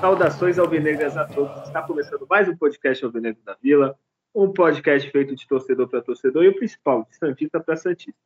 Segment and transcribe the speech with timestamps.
[0.00, 1.62] Saudações alvinegras a todos.
[1.62, 3.96] Está começando mais um podcast Alvinegro da Vila,
[4.34, 8.20] um podcast feito de torcedor para torcedor e o principal, de Santista para Santista.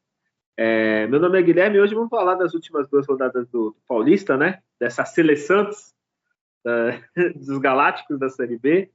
[0.56, 3.76] É, meu nome é Guilherme e hoje vamos falar das últimas duas rodadas do, do
[3.86, 4.60] Paulista, né?
[4.80, 5.68] Dessa seleção
[7.36, 8.90] dos Galácticos da Série B,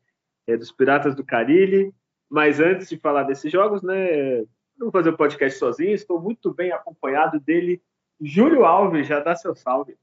[0.48, 1.94] é, dos Piratas do Carilli.
[2.30, 4.40] Mas antes de falar desses jogos, né?
[4.78, 7.80] Não vou fazer o podcast sozinho, estou muito bem acompanhado dele,
[8.20, 9.96] Júlio Alves, já dá seu salve.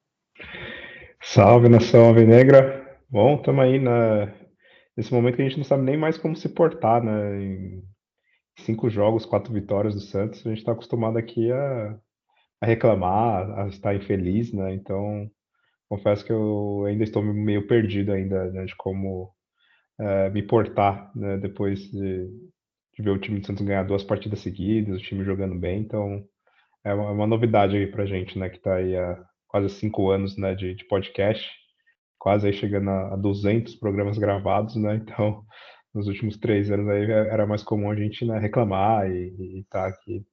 [1.21, 2.97] Salve, nação alvinegra.
[3.09, 4.33] Bom, estamos aí na...
[4.97, 7.43] nesse momento que a gente não sabe nem mais como se portar, né?
[7.43, 7.83] Em
[8.65, 11.99] cinco jogos, quatro vitórias do Santos, a gente está acostumado aqui a...
[12.61, 14.75] a, reclamar, a estar infeliz, né?
[14.75, 15.31] Então,
[15.89, 19.33] confesso que eu ainda estou meio perdido ainda né, de como
[19.99, 21.39] é, me portar, né?
[21.39, 22.27] Depois de...
[22.97, 26.25] de, ver o time do Santos ganhar duas partidas seguidas, o time jogando bem, então
[26.85, 28.49] é uma, uma novidade aí pra gente, né?
[28.49, 31.51] Que está aí a quase cinco anos né, de, de podcast,
[32.19, 34.97] quase aí chegando a, a 200 programas gravados, né?
[34.97, 35.43] Então,
[35.95, 39.89] nos últimos três anos aí era mais comum a gente né, reclamar e estar tá
[39.89, 40.25] aqui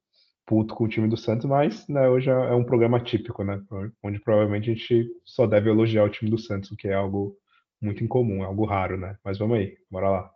[0.46, 3.60] puto com o time do Santos, mas né, hoje é um programa típico, né?
[4.02, 7.36] Onde provavelmente a gente só deve elogiar o time do Santos, o que é algo
[7.82, 9.16] muito incomum, é algo raro, né?
[9.24, 10.35] Mas vamos aí, bora lá.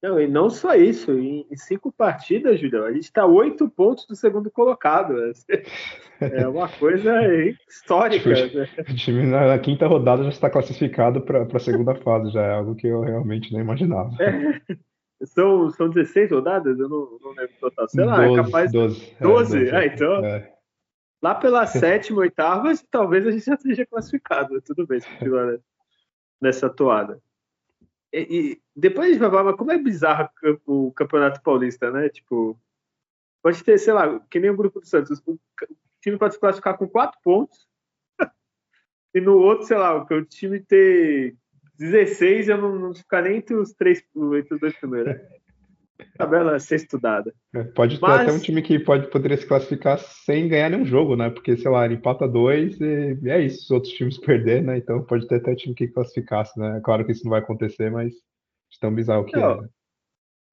[0.00, 4.14] Não, e não só isso, em, cinco partidas, Julião, a gente está oito pontos do
[4.14, 5.14] segundo colocado.
[6.20, 7.14] É uma coisa
[7.68, 8.34] histórica.
[8.34, 8.68] Tipo, né?
[8.80, 12.74] O time na, quinta rodada já está classificado para a segunda fase, já é algo
[12.74, 14.10] que eu realmente não imaginava.
[14.20, 14.60] É.
[15.26, 16.76] São, são 16 rodadas?
[16.76, 17.88] Eu não, não lembro total.
[17.88, 18.72] Sei lá, 12, é capaz.
[18.72, 19.16] 12.
[19.20, 19.56] 12?
[19.56, 20.24] É, 12 ah, então.
[20.24, 20.52] É.
[21.22, 24.60] Lá pela sétima, oitava, talvez a gente já esteja classificado.
[24.62, 25.58] Tudo bem, se continuar
[26.40, 27.20] nessa toada.
[28.12, 30.28] E, depois a gente vai falar, mas como é bizarro
[30.66, 32.08] o Campeonato Paulista, né?
[32.08, 32.58] Tipo,
[33.42, 35.22] pode ter, sei lá, que nem o grupo do Santos.
[35.26, 35.38] O
[36.00, 37.68] time pode se classificar com quatro pontos.
[39.14, 41.36] e no outro, sei lá, o time ter
[41.78, 44.02] 16 eu não, não ficar nem entre os três,
[44.36, 45.20] entre os dois primeiros.
[46.16, 47.34] Tabela a ser estudada.
[47.54, 48.20] É, pode ter Mas...
[48.20, 51.30] até um time que pode, poderia se classificar sem ganhar nenhum jogo, né?
[51.30, 54.78] Porque, sei lá, ele empata dois e é isso, os outros times perder, né?
[54.78, 56.80] Então pode ter até time que classificasse, né?
[56.84, 59.60] Claro que isso não vai acontecer, mas de tão bizarro que não, é.
[59.62, 59.68] Né?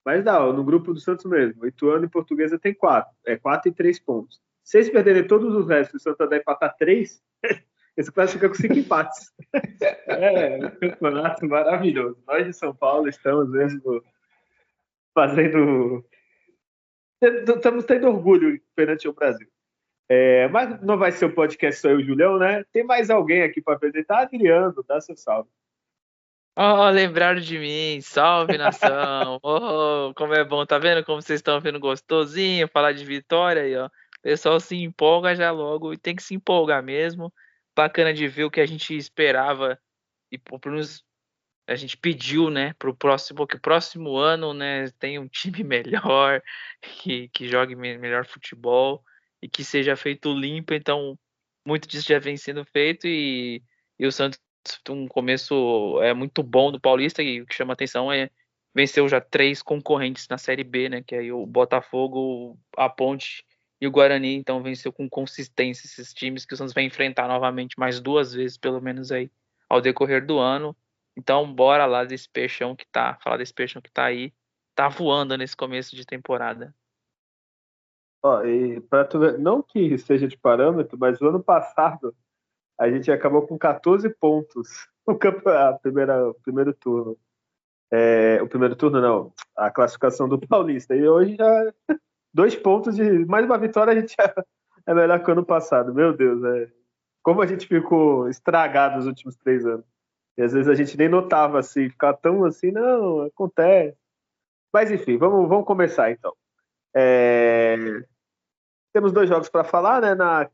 [0.06, 3.12] Mas dá, no grupo do Santos mesmo, o Ituano e Portuguesa tem quatro.
[3.26, 4.40] É quatro e três pontos.
[4.64, 7.22] Se eles perderem todos os restos, o Santos vai empatar três,
[7.98, 9.32] eles classificam com cinco empates.
[10.08, 12.18] é, um campeonato maravilhoso.
[12.28, 14.04] Nós de São Paulo estamos mesmo
[15.16, 16.06] fazendo.
[17.22, 19.48] Estamos tendo orgulho perante o Brasil.
[20.08, 22.64] É, mas não vai ser o podcast só eu e o Julião, né?
[22.72, 24.20] Tem mais alguém aqui para apresentar?
[24.20, 25.50] Adriano, dá seu salve.
[26.58, 28.00] Oh, lembraram de mim.
[28.02, 29.40] Salve, nação.
[29.44, 33.76] oh, como é bom, tá vendo como vocês estão vendo gostosinho falar de vitória aí,
[33.76, 33.88] ó.
[33.88, 37.34] O pessoal se empolga já logo e tem que se empolgar mesmo.
[37.76, 39.80] Bacana de ver o que a gente esperava
[40.32, 41.05] e pelo menos
[41.68, 45.64] a gente pediu, né, para o próximo, que o próximo ano, né, tenha um time
[45.64, 46.42] melhor,
[46.82, 49.04] que, que jogue melhor futebol
[49.42, 50.74] e que seja feito limpo.
[50.74, 51.18] Então,
[51.66, 53.64] muito disso já vem sendo feito e,
[54.00, 54.40] e o Santos
[54.90, 58.32] um começo é muito bom do Paulista e o que chama atenção é
[58.74, 63.46] venceu já três concorrentes na Série B, né, que é o Botafogo, a Ponte
[63.80, 64.36] e o Guarani.
[64.36, 68.58] Então, venceu com consistência esses times que o Santos vai enfrentar novamente mais duas vezes,
[68.58, 69.32] pelo menos aí
[69.70, 70.76] ao decorrer do ano.
[71.18, 74.34] Então, bora lá desse peixão que tá, falar desse peixão que tá aí,
[74.76, 76.76] tá voando nesse começo de temporada.
[78.24, 82.16] Ó, e para tu ver, não que seja de parâmetro, mas o ano passado
[82.78, 87.18] a gente acabou com 14 pontos no campeonato, primeira, primeiro turno.
[87.92, 90.96] É, o primeiro turno não, a classificação do Paulista.
[90.96, 91.74] E hoje já
[92.34, 94.34] dois pontos de mais uma vitória a gente já
[94.86, 95.94] é melhor que o ano passado.
[95.94, 96.72] Meu Deus, é
[97.24, 99.86] como a gente ficou estragado nos últimos três anos.
[100.38, 103.98] E às vezes a gente nem notava assim, ficar tão assim, não, acontece.
[104.74, 106.36] Mas enfim, vamos, vamos começar então.
[106.94, 107.76] É...
[108.94, 110.16] Temos dois jogos para falar, né?
[110.16, 110.50] Na...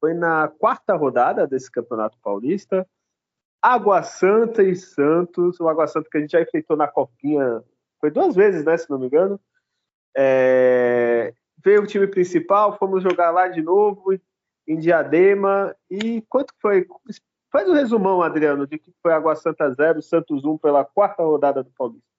[0.00, 2.86] Foi na quarta rodada desse Campeonato Paulista.
[3.60, 5.60] Água Santa e Santos.
[5.60, 7.62] O Água Santa que a gente já enfrentou na Copinha,
[8.00, 8.76] foi duas vezes, né?
[8.76, 9.40] Se não me engano.
[10.16, 11.32] É...
[11.64, 14.18] Veio o time principal, fomos jogar lá de novo,
[14.66, 15.76] em Diadema.
[15.88, 16.84] E quanto foi?
[17.52, 21.62] Faz um resumão, Adriano, de que foi Água Santa 0, Santos 1 pela quarta rodada
[21.62, 22.10] do Paulista.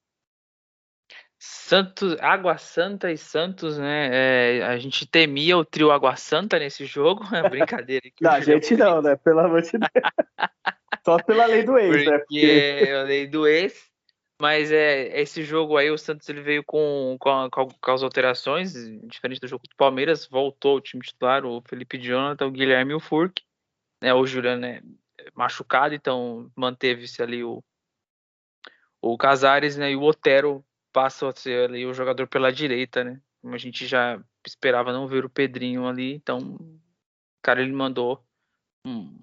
[1.40, 4.10] Santos, Água Santa e Santos, né?
[4.14, 7.24] É, a gente temia o trio Água Santa nesse jogo.
[7.36, 8.08] É brincadeira.
[8.22, 9.16] não, a gente não, né?
[9.16, 9.82] Pelo amor de Deus.
[11.04, 12.18] Só pela lei do ex, Porque né?
[12.20, 13.92] Porque a lei do ex.
[14.40, 18.74] Mas é esse jogo aí, o Santos ele veio com, com, com as alterações,
[19.08, 22.96] diferente do jogo do Palmeiras, voltou o time titular, o Felipe Jonathan, o Guilherme e
[22.96, 23.42] o Furk.
[24.02, 24.82] Né, o Juliano né,
[25.34, 27.64] machucado, então manteve-se ali o,
[29.02, 33.22] o Casares né, e o Otero passa a ser ali o jogador pela direita, né?
[33.42, 36.80] Como a gente já esperava não ver o Pedrinho ali, então o
[37.42, 38.24] cara ele mandou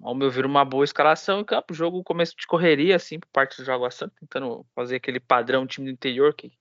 [0.01, 1.73] ao meu ver, uma boa escalação em campo.
[1.73, 5.87] Jogo começo de correria, assim, por parte do Água Santa, tentando fazer aquele padrão time
[5.87, 6.51] do interior que,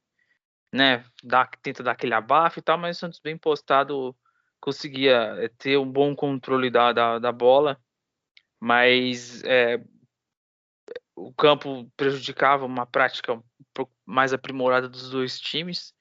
[0.72, 4.14] né, dá, tenta dar aquele abafo e tal, mas o Santos bem postado
[4.60, 7.81] conseguia eh, ter um bom controle da, da, da bola,
[8.60, 9.82] mas é,
[11.16, 13.42] o campo prejudicava uma prática
[14.04, 15.94] mais aprimorada dos dois times.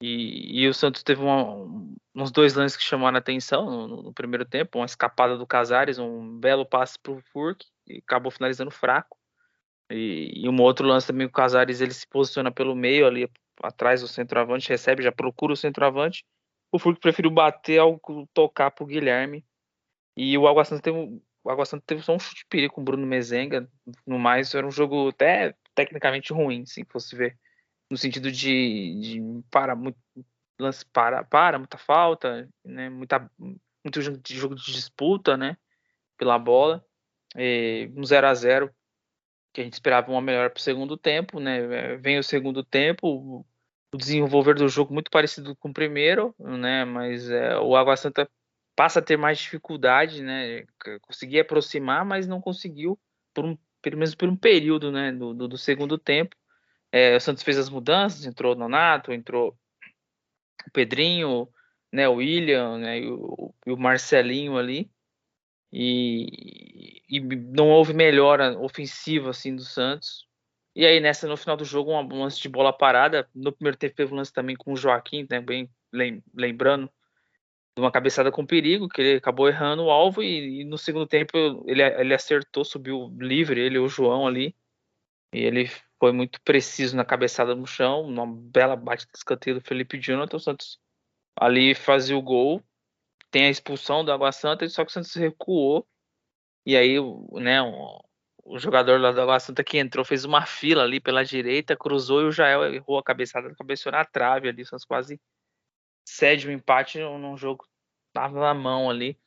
[0.00, 1.54] E, e o Santos teve uma,
[2.14, 5.98] uns dois lances que chamaram a atenção no, no, primeiro tempo, uma escapada do Casares,
[5.98, 9.16] um belo passe para o Furk, e acabou finalizando fraco.
[9.90, 13.30] E, e um outro lance também, o Casares ele se posiciona pelo meio ali
[13.62, 16.24] atrás do centroavante, recebe, já procura o centroavante.
[16.70, 17.98] O Furk preferiu bater ao
[18.34, 19.44] tocar para o Guilherme.
[20.16, 22.80] E o Água Santa teve, o Água Santa teve só um chute de perigo com
[22.80, 23.68] o Bruno Mezenga.
[24.04, 27.38] No mais, era um jogo até tecnicamente ruim, se fosse ver.
[27.88, 29.96] No sentido de, de para muito
[30.58, 33.30] lance para para muita falta, né, muita
[33.84, 35.56] muito jogo de, jogo de disputa, né,
[36.18, 36.84] pela bola,
[37.36, 38.74] e um 0 a 0
[39.52, 43.44] que a gente esperava uma melhor para o segundo tempo, né, vem o segundo tempo,
[43.92, 48.28] o desenvolver do jogo muito parecido com o primeiro, né, mas é, o Água Santa
[48.76, 50.64] passa a ter mais dificuldade, né,
[51.02, 52.98] conseguia aproximar, mas não conseguiu
[53.34, 56.36] por um pelo menos por um período, né, do, do, do segundo tempo
[56.92, 59.56] é, o Santos fez as mudanças, entrou o Nonato, entrou
[60.66, 61.48] o Pedrinho,
[61.92, 64.90] né, o William, né, e o, e o Marcelinho ali.
[65.72, 70.26] E, e, não houve melhora ofensiva assim do Santos.
[70.74, 73.28] E aí nessa no final do jogo um lance de bola parada.
[73.34, 75.70] No primeiro tempo teve um lance também com o Joaquim, né, bem
[76.34, 76.90] lembrando
[77.76, 81.36] uma cabeçada com perigo que ele acabou errando o alvo e, e no segundo tempo
[81.66, 84.56] ele, ele acertou, subiu livre ele o João ali.
[85.32, 85.68] E ele
[85.98, 90.36] foi muito preciso na cabeçada no chão, uma bela bate de escanteio do Felipe Jonathan,
[90.36, 90.78] o Santos
[91.38, 92.62] ali fazia o gol,
[93.30, 95.86] tem a expulsão do Água Santa, só que o Santos recuou,
[96.64, 96.96] e aí,
[97.32, 98.02] né, o,
[98.44, 102.22] o jogador lá do Água Santa que entrou fez uma fila ali pela direita, cruzou
[102.22, 105.20] e o Jael errou a cabeçada, cabeçou na trave ali, o Santos quase
[106.06, 107.66] cede o um empate num jogo
[108.12, 109.18] tava na mão ali,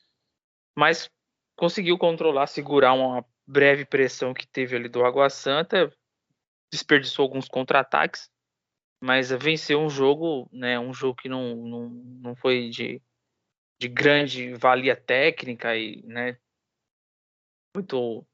[0.75, 1.11] mas
[1.55, 5.93] conseguiu controlar, segurar uma breve pressão que teve ali do Água Santa,
[6.71, 8.29] desperdiçou alguns contra-ataques,
[9.03, 13.01] mas venceu um jogo, né, um jogo que não, não, não foi de,
[13.79, 16.37] de grande valia técnica e, né,
[17.75, 18.25] muito,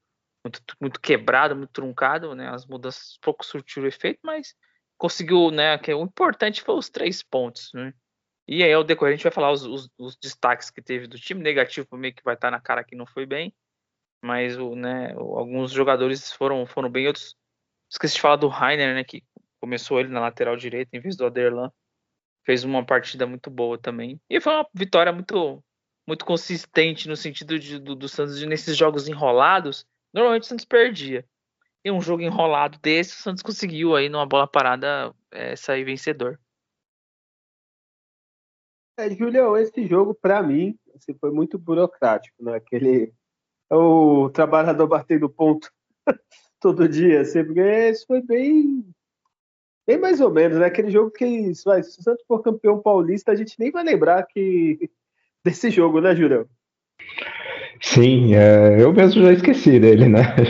[0.44, 4.54] muito, muito quebrado, muito truncado, né, as mudanças pouco surtiram efeito, mas
[4.98, 7.92] conseguiu, né, que o importante foi os três pontos, né,
[8.48, 11.18] e aí ao decorrer a gente vai falar os, os, os destaques que teve do
[11.18, 13.54] time, negativo meio que vai estar na cara que não foi bem,
[14.22, 17.36] mas o, né, alguns jogadores foram, foram bem, outros
[17.90, 19.04] Esqueci de falar do Rainer, né?
[19.04, 19.22] Que
[19.60, 21.70] começou ele na lateral direita em vez do Aderlan.
[22.44, 24.20] Fez uma partida muito boa também.
[24.28, 25.62] E foi uma vitória muito
[26.08, 29.84] muito consistente no sentido de, do, do Santos nesses jogos enrolados.
[30.14, 31.24] Normalmente o Santos perdia.
[31.84, 36.38] E um jogo enrolado desse, o Santos conseguiu aí numa bola parada é, sair vencedor.
[38.98, 42.56] É, Julião, esse jogo para mim assim, foi muito burocrático, né?
[42.56, 43.12] Aquele
[43.70, 45.70] o trabalhador batendo ponto
[46.60, 48.84] todo dia, assim, porque isso foi bem.
[49.86, 50.66] Bem mais ou menos, né?
[50.66, 54.24] Aquele jogo que, vai, se o Santos for campeão paulista, a gente nem vai lembrar
[54.26, 54.90] que
[55.44, 56.46] desse jogo, né, Julião?
[57.80, 60.22] Sim, é, eu mesmo já esqueci dele, né?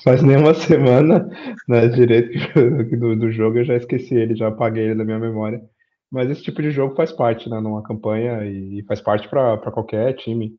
[0.00, 1.28] Já faz, nem uma semana
[1.68, 2.38] né, direito
[2.96, 5.60] do, do jogo, eu já esqueci ele, já apaguei ele da minha memória.
[6.10, 10.14] Mas esse tipo de jogo faz parte, né, numa campanha e faz parte para qualquer
[10.14, 10.56] time.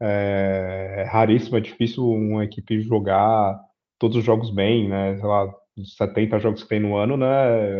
[0.00, 3.58] É, é raríssimo, é difícil uma equipe jogar
[3.98, 5.16] todos os jogos bem, né?
[5.16, 5.52] Sei lá,
[5.98, 7.26] 70 jogos que tem no ano, né?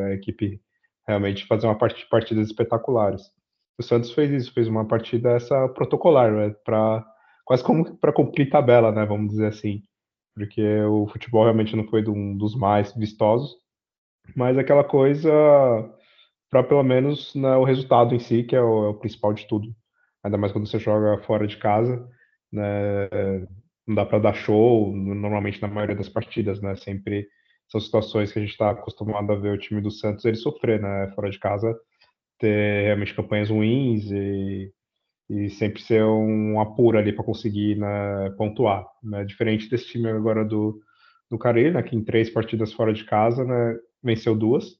[0.07, 0.61] A equipe
[1.07, 3.23] realmente fazer uma part partidas espetaculares.
[3.79, 6.55] O Santos fez isso, fez uma partida essa protocolar, né?
[6.65, 7.05] Para
[7.45, 9.05] quase como para cumprir tabela, né?
[9.07, 9.83] Vamos dizer assim,
[10.35, 13.57] porque o futebol realmente não foi um dos mais vistosos,
[14.35, 15.31] mas aquela coisa
[16.51, 19.47] para pelo menos né, o resultado em si que é o, é o principal de
[19.47, 19.75] tudo
[20.27, 22.07] ainda mais quando você joga fora de casa,
[22.53, 23.09] né?
[23.87, 26.75] Não dá para dar show, normalmente na maioria das partidas, né?
[26.77, 27.29] Sempre
[27.69, 30.81] são situações que a gente está acostumado a ver o time do Santos ele sofrer,
[30.83, 31.13] né?
[31.15, 31.75] Fora de casa,
[32.39, 34.73] ter realmente campanhas ruins e,
[35.31, 38.85] e sempre ser um apuro ali para conseguir né, pontuar.
[39.03, 39.25] Né?
[39.25, 40.81] Diferente desse time agora do,
[41.31, 44.77] do Carille, né, que em três partidas fora de casa né, venceu duas.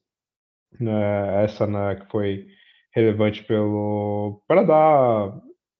[0.79, 2.47] Né, essa né, que foi
[2.93, 5.33] relevante pelo para dar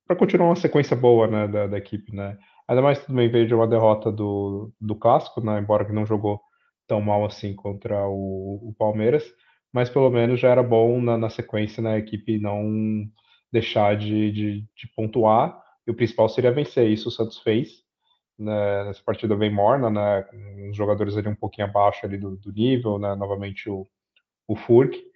[0.07, 2.37] para continuar uma sequência boa né, da, da, equipe, né?
[2.67, 5.59] Ainda mais também veio de uma derrota do, do clássico, né?
[5.59, 6.39] Embora que não jogou
[6.87, 9.23] tão mal assim contra o, o Palmeiras,
[9.73, 13.05] mas pelo menos já era bom na, na sequência né, a equipe não
[13.51, 15.61] deixar de, de, de, pontuar.
[15.85, 16.89] E o principal seria vencer.
[16.89, 17.69] Isso o Santos fez
[18.39, 20.25] né, nessa partida bem morna, né?
[20.69, 23.15] Os jogadores ali um pouquinho abaixo ali do, do nível, né?
[23.15, 23.85] Novamente o,
[24.47, 25.07] o Furk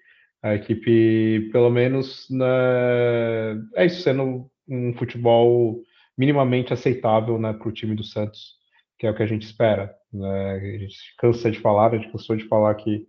[0.41, 2.47] a equipe, pelo menos, né,
[3.75, 5.81] é isso, sendo um futebol
[6.17, 8.55] minimamente aceitável né, para o time do Santos,
[8.97, 9.95] que é o que a gente espera.
[10.11, 10.51] Né?
[10.53, 13.05] A gente cansa de falar, a gente cansou de falar que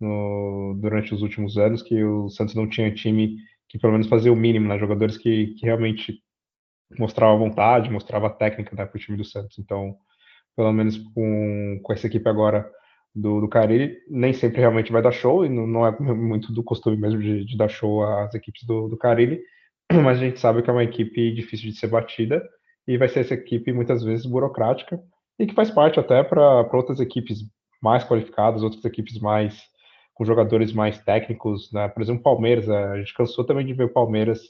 [0.00, 3.36] no, durante os últimos anos que o Santos não tinha time
[3.68, 4.78] que pelo menos fazia o mínimo, né?
[4.78, 6.22] jogadores que, que realmente
[6.96, 9.58] mostrava vontade, mostrava técnica né, para o time do Santos.
[9.58, 9.96] Então,
[10.54, 12.70] pelo menos com, com essa equipe agora
[13.16, 16.62] do, do Carille, nem sempre realmente vai dar show, e não, não é muito do
[16.62, 19.40] costume mesmo de, de, dar show às equipes do, do Carille,
[20.04, 22.46] mas a gente sabe que é uma equipe difícil de ser batida,
[22.86, 25.00] e vai ser essa equipe muitas vezes burocrática,
[25.38, 27.38] e que faz parte até para outras equipes
[27.82, 29.62] mais qualificadas, outras equipes mais
[30.14, 31.88] com jogadores mais técnicos, né?
[31.88, 34.40] Por exemplo, o Palmeiras, a gente cansou também de ver o Palmeiras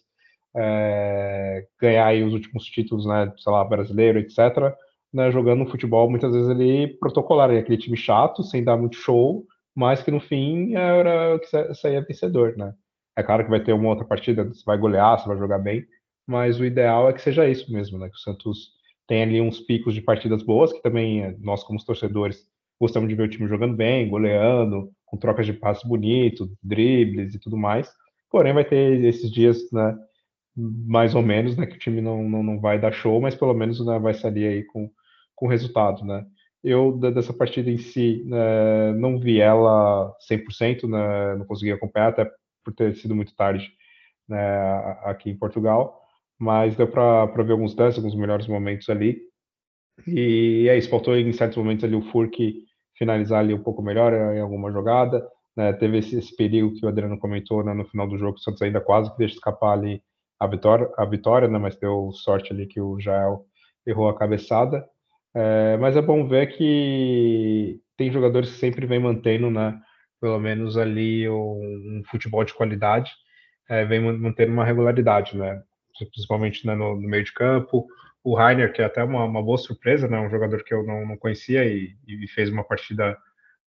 [0.57, 3.33] é, ganhar os últimos títulos, né?
[3.39, 4.77] Sei lá, brasileiro, etc
[5.13, 9.45] né, jogando um futebol muitas vezes ali protocolar, aquele time chato, sem dar muito show,
[9.75, 12.75] mas que no fim era que saía vencedor, né?
[13.17, 15.85] É claro que vai ter uma outra partida, você vai golear, você vai jogar bem,
[16.27, 18.09] mas o ideal é que seja isso mesmo, né?
[18.09, 18.71] Que o Santos
[19.07, 22.47] tem ali uns picos de partidas boas, que também nós, como torcedores,
[22.81, 27.39] gostamos de ver o time jogando bem, goleando, com trocas de passes bonitos, dribles e
[27.39, 27.91] tudo mais.
[28.31, 29.97] Porém, vai ter esses dias, né?
[30.57, 31.67] Mais ou menos, né?
[31.67, 34.47] Que o time não, não, não vai dar show, mas pelo menos né, vai sair
[34.47, 34.91] aí com
[35.37, 36.27] com resultado, né?
[36.65, 42.29] Eu, dessa partida em si, né, não vi ela 100%, né, não consegui acompanhar, até
[42.65, 43.71] por ter sido muito tarde
[44.29, 44.39] né,
[45.05, 46.01] aqui em Portugal,
[46.39, 49.21] mas deu para ver alguns lances, alguns melhores momentos ali.
[50.07, 52.65] E é isso, faltou em certos momentos ali o Furk
[52.99, 55.27] finalizar ali um pouco melhor em alguma jogada.
[55.57, 58.41] Né, teve esse, esse, perigo que o Adriano comentou né, no final do jogo, o
[58.41, 60.03] Santos ainda quase que deixa escapar ali
[60.39, 63.45] a vitória, a vitória né, mas deu sorte ali que o Jael
[63.87, 64.87] errou a cabeçada.
[65.35, 69.79] É, mas é bom ver que tem jogadores que sempre vem mantendo, né,
[70.21, 73.13] pelo menos ali um, um futebol de qualidade,
[73.69, 75.63] é, vem mantendo uma regularidade, né,
[76.11, 77.87] principalmente né, no, no, meio de campo.
[78.25, 81.07] O Rainer, que é até uma, uma boa surpresa, né, um jogador que eu não,
[81.07, 83.17] não conhecia e, e, fez uma partida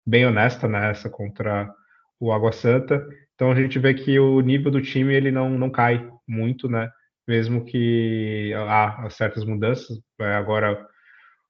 [0.07, 1.73] bem honesta nessa né, contra
[2.19, 3.07] o Água Santa.
[3.35, 6.91] Então a gente vê que o nível do time ele não, não cai muito, né,
[7.27, 9.99] mesmo que há certas mudanças.
[10.21, 10.87] É, agora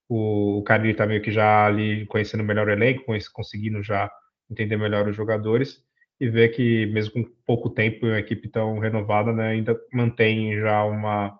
[0.08, 4.10] o, o Carille está meio que já ali conhecendo melhor o elenco, conseguindo já
[4.50, 5.84] entender melhor os jogadores
[6.20, 10.82] e ver que mesmo com pouco tempo a equipe tão renovada, né, ainda mantém já
[10.84, 11.38] uma,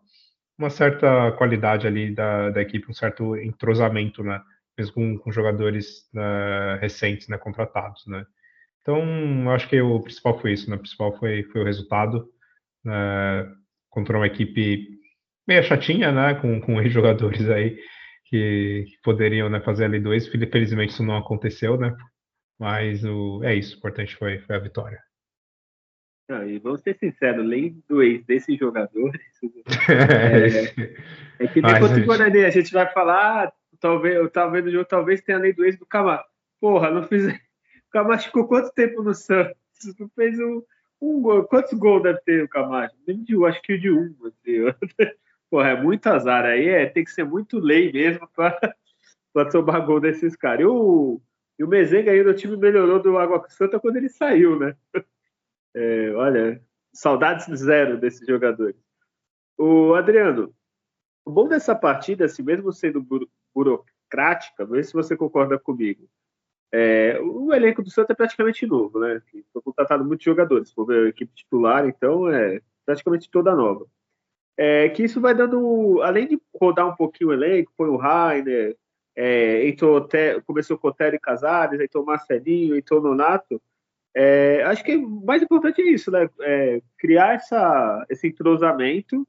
[0.59, 4.40] uma certa qualidade ali da, da equipe, um certo entrosamento, né,
[4.76, 8.26] mesmo com, com jogadores né, recentes, né, contratados, né.
[8.83, 12.28] Então, acho que o principal foi isso, né, o principal foi, foi o resultado,
[12.87, 13.52] né,
[13.90, 14.87] contra uma equipe
[15.47, 17.76] meio chatinha, né, com, com jogadores aí
[18.26, 20.28] que, que poderiam né, fazer ali dois.
[20.28, 21.95] Felizmente isso não aconteceu, né?
[22.59, 24.99] Mas o, é isso, o importante foi, foi a vitória.
[26.28, 29.21] Não, e vamos ser sinceros, além do ex desses jogadores,
[31.38, 34.85] é, é que nem contra o Guarani, a gente vai falar, talvez, talvez no jogo,
[34.87, 36.25] talvez tenha além do ex do Camacho.
[36.61, 37.26] Porra, não fiz.
[37.87, 39.55] O Camacho ficou quanto tempo no Santos?
[39.99, 40.61] Não fez um,
[41.00, 41.45] um gol.
[41.45, 42.95] Quantos gols deve ter o Camacho?
[43.07, 44.15] De acho que de um.
[44.25, 44.62] Assim.
[45.50, 46.45] Porra, é muito azar.
[46.45, 48.61] Aí é, tem que ser muito lei mesmo para
[49.50, 50.61] tomar gol desses caras.
[50.61, 51.21] E o,
[51.59, 54.76] e o Mezenga ainda, o time melhorou do Água Santa quando ele saiu, né?
[55.79, 58.81] É, olha, saudades zero desses jogadores.
[59.59, 60.55] O Adriano,
[61.23, 66.09] o bom dessa partida, assim, mesmo sendo buro burocrática, vê se você concorda comigo.
[66.73, 69.23] É, o elenco do Santos é praticamente novo, né?
[69.52, 73.87] Foi contratado muitos jogadores, ver a equipe titular, então é praticamente toda nova
[74.56, 78.76] é, que isso vai dando, além de rodar um pouquinho o elenco, foi o Rainer,
[79.14, 80.08] é, entrou,
[80.46, 83.61] começou com o Terry Casares, entrou o Marcelinho, entrou o Nonato,
[84.14, 86.28] é, acho que o mais importante é isso, né?
[86.40, 89.28] É, criar essa, esse entrosamento.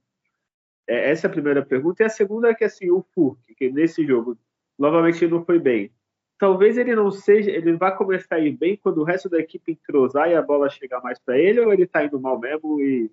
[0.87, 2.01] É, essa é a primeira pergunta.
[2.01, 4.37] E a segunda é que assim, o Furk, que nesse jogo
[4.79, 5.91] novamente não foi bem.
[6.37, 9.71] Talvez ele não seja, ele vai começar a ir bem quando o resto da equipe
[9.71, 13.11] entrosar e a bola chegar mais para ele, ou ele tá indo mal mesmo e,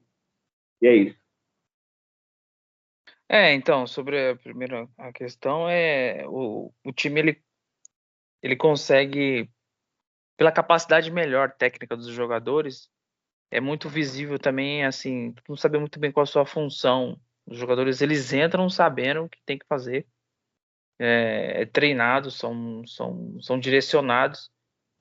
[0.82, 1.24] e é isso?
[3.28, 7.42] É, então, sobre a primeira a questão, é o, o time ele,
[8.42, 9.50] ele consegue,
[10.36, 12.90] pela capacidade melhor técnica dos jogadores,
[13.50, 17.18] é muito visível também, assim, não saber muito bem qual a sua função.
[17.46, 20.06] Os jogadores, eles entram sabendo o que tem que fazer,
[20.98, 24.50] é, é treinados, são, são, são direcionados,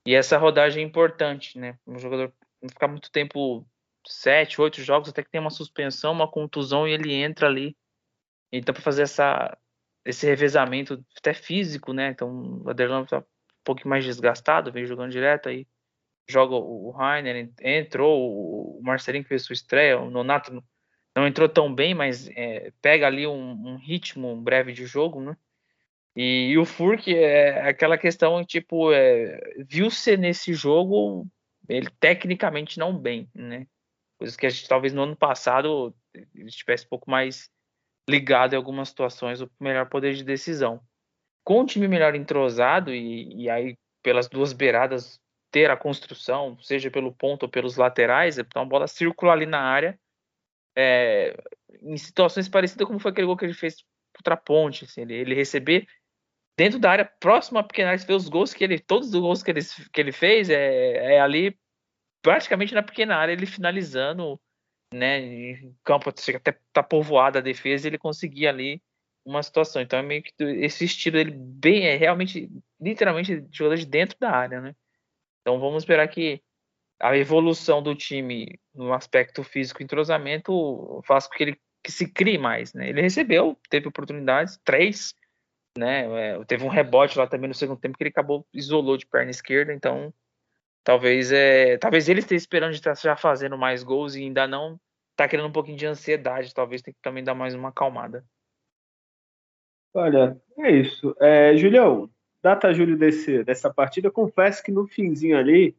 [0.06, 1.78] e essa rodagem é importante, né?
[1.88, 3.66] Um jogador não ficar muito tempo,
[4.06, 7.76] sete, oito jogos, até que tem uma suspensão, uma contusão, e ele entra ali
[8.54, 9.58] então, para fazer essa,
[10.06, 12.10] esse revezamento até físico, né?
[12.10, 13.24] Então, o Aderlan tá um
[13.64, 15.68] pouquinho mais desgastado, vem jogando direto aí.
[16.30, 20.64] Joga o Rainer, entrou o Marcelinho que fez sua estreia, o Nonato
[21.16, 25.36] não entrou tão bem, mas é, pega ali um, um, ritmo breve de jogo, né?
[26.16, 31.28] E, e o Furk é aquela questão, tipo, é, viu-se nesse jogo
[31.68, 33.66] ele tecnicamente não bem, né?
[34.18, 37.50] Coisas que a gente talvez no ano passado ele estivesse um pouco mais
[38.08, 40.82] ligado em algumas situações o melhor poder de decisão.
[41.44, 46.90] Com o time melhor entrosado e, e aí pelas duas beiradas ter a construção, seja
[46.92, 50.00] pelo ponto ou pelos laterais, então a bola circula ali na área,
[50.76, 51.36] é,
[51.82, 55.14] em situações parecidas como foi aquele gol que ele fez contra a ponte, assim, ele,
[55.14, 55.88] ele, receber
[56.58, 59.20] dentro da área próxima à pequena área, você vê os gols que ele, todos os
[59.20, 61.58] gols que ele, que ele fez é, é ali
[62.22, 64.40] praticamente na pequena área, ele finalizando
[64.94, 68.82] né, o campo até tá povoado a defesa, ele conseguia ali
[69.26, 69.82] uma situação.
[69.82, 74.32] Então é meio que esse estilo dele bem é realmente literalmente jogador de dentro da
[74.32, 74.76] área, né?
[75.42, 76.42] Então vamos esperar que
[77.02, 82.38] a evolução do time no aspecto físico entrosamento faça com que ele que se crie
[82.38, 82.88] mais, né?
[82.88, 85.14] Ele recebeu, teve oportunidades, três,
[85.78, 86.34] né?
[86.34, 89.32] É, teve um rebote lá também no segundo tempo que ele acabou isolou de perna
[89.32, 90.14] esquerda, então
[90.84, 94.78] Talvez é, talvez ele esteja esperando de estar já fazendo mais gols e ainda não
[95.12, 96.54] está criando um pouquinho de ansiedade.
[96.54, 98.26] Talvez tenha que também dar mais uma acalmada.
[99.94, 101.16] Olha, é isso.
[101.22, 102.10] É, Julião,
[102.42, 105.74] data Júlio desse, dessa partida, confesso que no finzinho ali,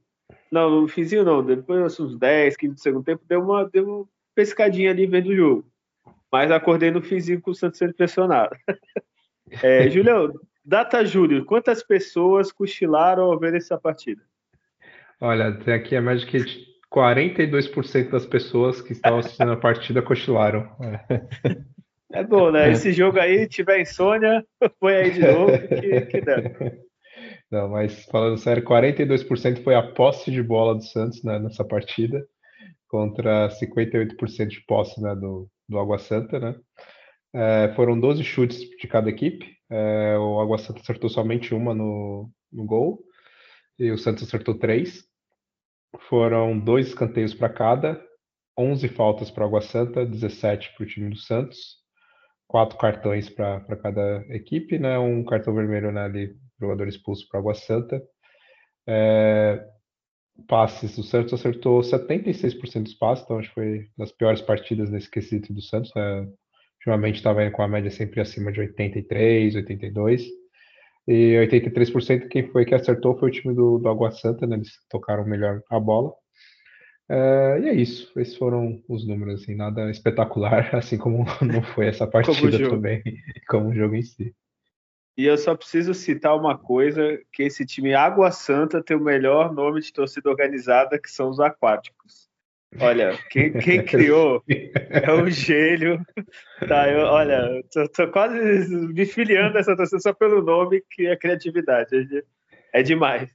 [0.51, 4.09] não, no finzinho não, depois uns 10, 15 do segundo tempo, deu uma, deu uma
[4.35, 5.67] pescadinha ali vendo o jogo.
[6.33, 8.57] Mas acordei no finzinho com o Santos sendo pressionado.
[9.63, 10.33] é, Julião,
[10.65, 14.23] data Júlio, quantas pessoas cochilaram ao ver essa partida?
[15.21, 16.39] Olha, tem aqui a média que
[16.93, 20.71] 42% das pessoas que estavam assistindo a partida cochilaram.
[22.13, 22.71] É bom, né?
[22.71, 24.45] Esse jogo aí, tiver insônia,
[24.79, 26.37] põe aí de novo que, que dá.
[27.51, 32.25] Não, mas falando sério, 42% foi a posse de bola do Santos né, nessa partida,
[32.89, 36.55] contra 58% de posse né, do, do Água Santa, né?
[37.35, 39.57] É, foram 12 chutes de cada equipe.
[39.69, 43.03] É, o Água Santa acertou somente uma no, no gol
[43.79, 45.05] e o Santos acertou três.
[46.09, 48.01] Foram dois escanteios para cada,
[48.59, 51.77] 11 faltas para o Água Santa, 17 para o time do Santos,
[52.47, 54.99] quatro cartões para cada equipe, né?
[54.99, 58.03] Um cartão vermelho né, ali, jogador expulso para Água Santa.
[58.87, 59.65] É,
[60.49, 65.11] passes, o Santos acertou 76% dos passes, então acho que foi das piores partidas nesse
[65.11, 65.93] quesito do Santos.
[65.95, 66.29] Né?
[66.85, 70.23] Ultimamente estava indo com a média sempre acima de 83, 82.
[71.09, 74.57] E 83% quem foi que acertou foi o time do, do Água Santa, né?
[74.57, 76.13] Eles tocaram melhor a bola.
[77.09, 78.13] É, e é isso.
[78.21, 83.03] Esses foram os números, assim, nada espetacular, assim como não foi essa partida como também,
[83.49, 84.35] como o jogo em si.
[85.17, 89.55] E eu só preciso citar uma coisa, que esse time Água Santa tem o melhor
[89.55, 92.29] nome de torcida organizada, que são os aquáticos.
[92.81, 96.01] Olha, quem, quem criou é o gênio.
[96.67, 98.37] Tá, eu, olha, tô, tô, quase
[98.69, 101.95] me filiando essa torcida só pelo nome, que é criatividade.
[102.73, 103.31] É, é demais.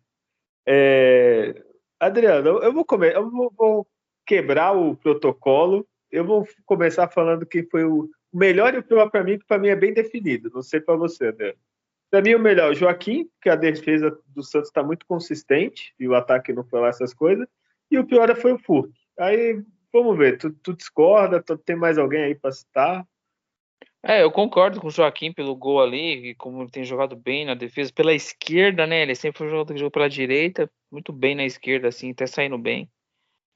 [0.68, 1.64] É,
[2.00, 3.88] Adriano, eu vou, comer, eu vou, vou
[4.26, 5.88] quebrar o protocolo.
[6.12, 9.60] Eu vou começar falando que foi o melhor e o pior para mim, que para
[9.60, 10.52] mim é bem definido.
[10.54, 11.58] Não sei para você, Adriano.
[12.10, 16.08] Para mim, o melhor, o Joaquim, que a defesa do Santos está muito consistente e
[16.08, 17.48] o ataque não foi lá essas coisas.
[17.92, 18.92] E o pior foi o Furk.
[19.20, 21.44] Aí, vamos ver, tu, tu discorda?
[21.44, 23.06] Tu, tem mais alguém aí para citar?
[24.02, 27.54] É, eu concordo com o Joaquim pelo gol ali, como ele tem jogado bem na
[27.54, 29.02] defesa, pela esquerda, né?
[29.02, 32.26] Ele sempre foi um jogador que jogou pela direita, muito bem na esquerda, assim, até
[32.26, 32.90] saindo bem.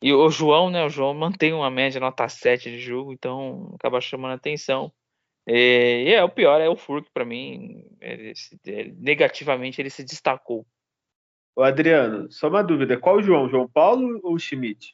[0.02, 0.84] E o João, né?
[0.84, 4.92] O João mantém uma média nota 7 de jogo, então acaba chamando atenção.
[5.48, 7.86] E, e é o pior é o Furk para mim.
[8.02, 8.34] Ele,
[8.66, 10.68] ele, negativamente ele se destacou.
[11.56, 13.48] O Adriano, só uma dúvida: qual o João?
[13.48, 14.94] João Paulo ou Schmidt?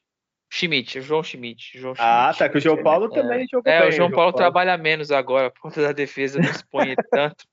[0.50, 1.78] Schmidt, João Schmidt.
[1.78, 3.86] João ah, tá, que o João Paulo é, também jogou é, bem.
[3.86, 6.96] É, o João, João Paulo, Paulo, trabalha menos agora, por conta da defesa, não expõe
[7.12, 7.46] tanto.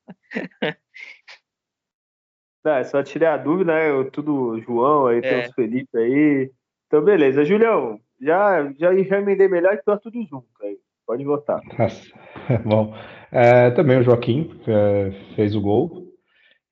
[2.64, 3.90] Não, é só tirar a dúvida, né?
[3.90, 5.20] Eu, tudo João, aí é.
[5.20, 6.50] tem os Felipe aí.
[6.86, 7.44] Então, beleza.
[7.44, 10.78] Julião, já, já, já emendei melhor que tá tudo junto aí.
[11.06, 11.60] Pode votar.
[12.64, 12.92] Bom,
[13.30, 16.06] é, também o Joaquim é, fez o gol.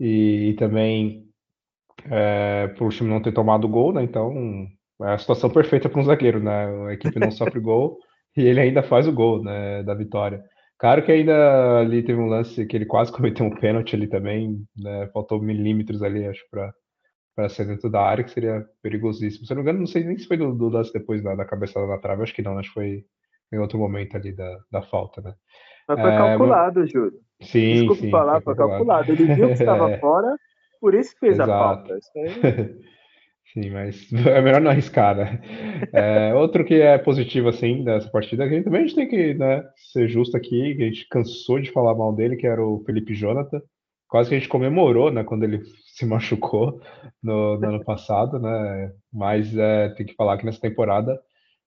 [0.00, 1.28] E, e também
[2.10, 4.02] é, por o time não ter tomado o gol, né?
[4.02, 6.66] Então é a situação perfeita para um zagueiro, né?
[6.88, 7.98] A equipe não sofre gol
[8.36, 9.82] e ele ainda faz o gol, né?
[9.82, 10.42] Da vitória.
[10.78, 14.62] Claro que ainda ali teve um lance que ele quase cometeu um pênalti ali também,
[14.76, 15.08] né?
[15.12, 19.46] Faltou milímetros ali, acho, para ser dentro da área, que seria perigosíssimo.
[19.46, 21.34] Se eu não me engano, não sei nem se foi do, do lance depois da,
[21.34, 23.04] da cabeçada na trave, acho que não, acho que foi
[23.52, 25.34] em outro momento ali da, da falta, né?
[25.86, 26.90] Mas foi é, calculado, mas...
[26.90, 27.20] Júlio.
[27.42, 28.86] Sim, Desculpe sim, falar, foi calculado.
[28.86, 29.12] calculado.
[29.12, 29.98] Ele viu que estava é.
[29.98, 30.36] fora,
[30.80, 31.52] por isso fez Exato.
[31.52, 31.94] a falta.
[31.94, 32.76] Aí...
[33.54, 35.40] sim, mas é melhor não arriscar, né?
[35.92, 39.62] É, outro que é positivo, assim, dessa partida, que também a gente tem que né,
[39.92, 43.14] ser justo aqui, que a gente cansou de falar mal dele, que era o Felipe
[43.14, 43.62] Jonathan.
[44.08, 45.62] Quase que a gente comemorou, né, quando ele
[45.94, 46.80] se machucou
[47.22, 48.92] no, no ano passado, né?
[49.12, 51.18] Mas é, tem que falar que nessa temporada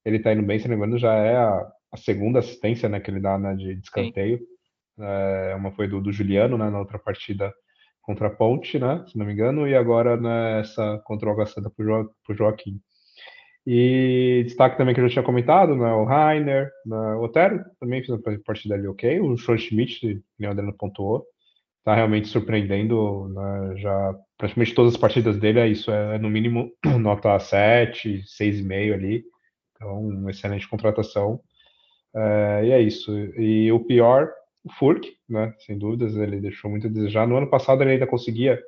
[0.07, 3.19] ele tá indo bem, se engano, já é a, a segunda assistência né, que ele
[3.19, 4.39] dá né, de, de escanteio.
[4.99, 7.53] É, uma foi do, do, Juliano, né, na outra partida
[8.07, 12.35] contra a Ponte, né, se não me engano, e agora nessa contra o jo, por
[12.35, 12.79] Joaquim.
[13.65, 18.01] E destaque também que eu já tinha comentado, né, o Rainer, né, o Otero também
[18.01, 21.25] fez uma partida ali ok, o Schmidt, que o Adriano pontuou,
[21.83, 26.29] tá realmente surpreendendo, né, já praticamente todas as partidas dele é isso, é, é no
[26.29, 29.23] mínimo nota 7, 6,5 ali,
[29.75, 31.41] então uma excelente contratação,
[32.15, 33.11] é, e é isso.
[33.37, 34.31] E o pior,
[34.67, 35.53] o Furk, né?
[35.59, 37.27] Sem dúvidas, ele deixou muito a desejar.
[37.27, 38.61] No ano passado ele ainda conseguia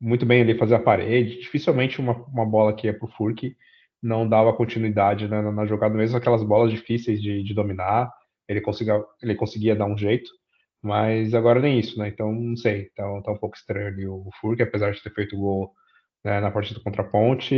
[0.00, 1.40] muito bem ali fazer a parede.
[1.40, 3.56] Dificilmente uma, uma bola que ia para o Furk
[4.02, 8.12] não dava continuidade né, na, na, jogada, mesmo aquelas bolas difíceis de, de, dominar,
[8.48, 10.30] ele conseguia, ele conseguia dar um jeito,
[10.80, 12.08] mas agora nem isso, né?
[12.08, 15.12] Então não sei, tá, tá um pouco estranho ali o, o Furk, apesar de ter
[15.12, 15.72] feito gol
[16.24, 17.54] né, na partida contra a Ponte,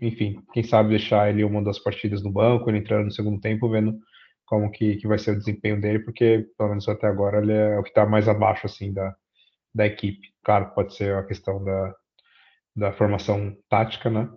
[0.00, 3.68] enfim, quem sabe deixar ele uma das partidas no banco, ele entrando no segundo tempo,
[3.68, 3.98] vendo
[4.48, 7.78] como que, que vai ser o desempenho dele, porque pelo menos até agora ele é
[7.78, 9.14] o que está mais abaixo assim da,
[9.74, 10.28] da equipe.
[10.42, 11.94] Claro, pode ser a questão da,
[12.74, 14.28] da formação tática, né?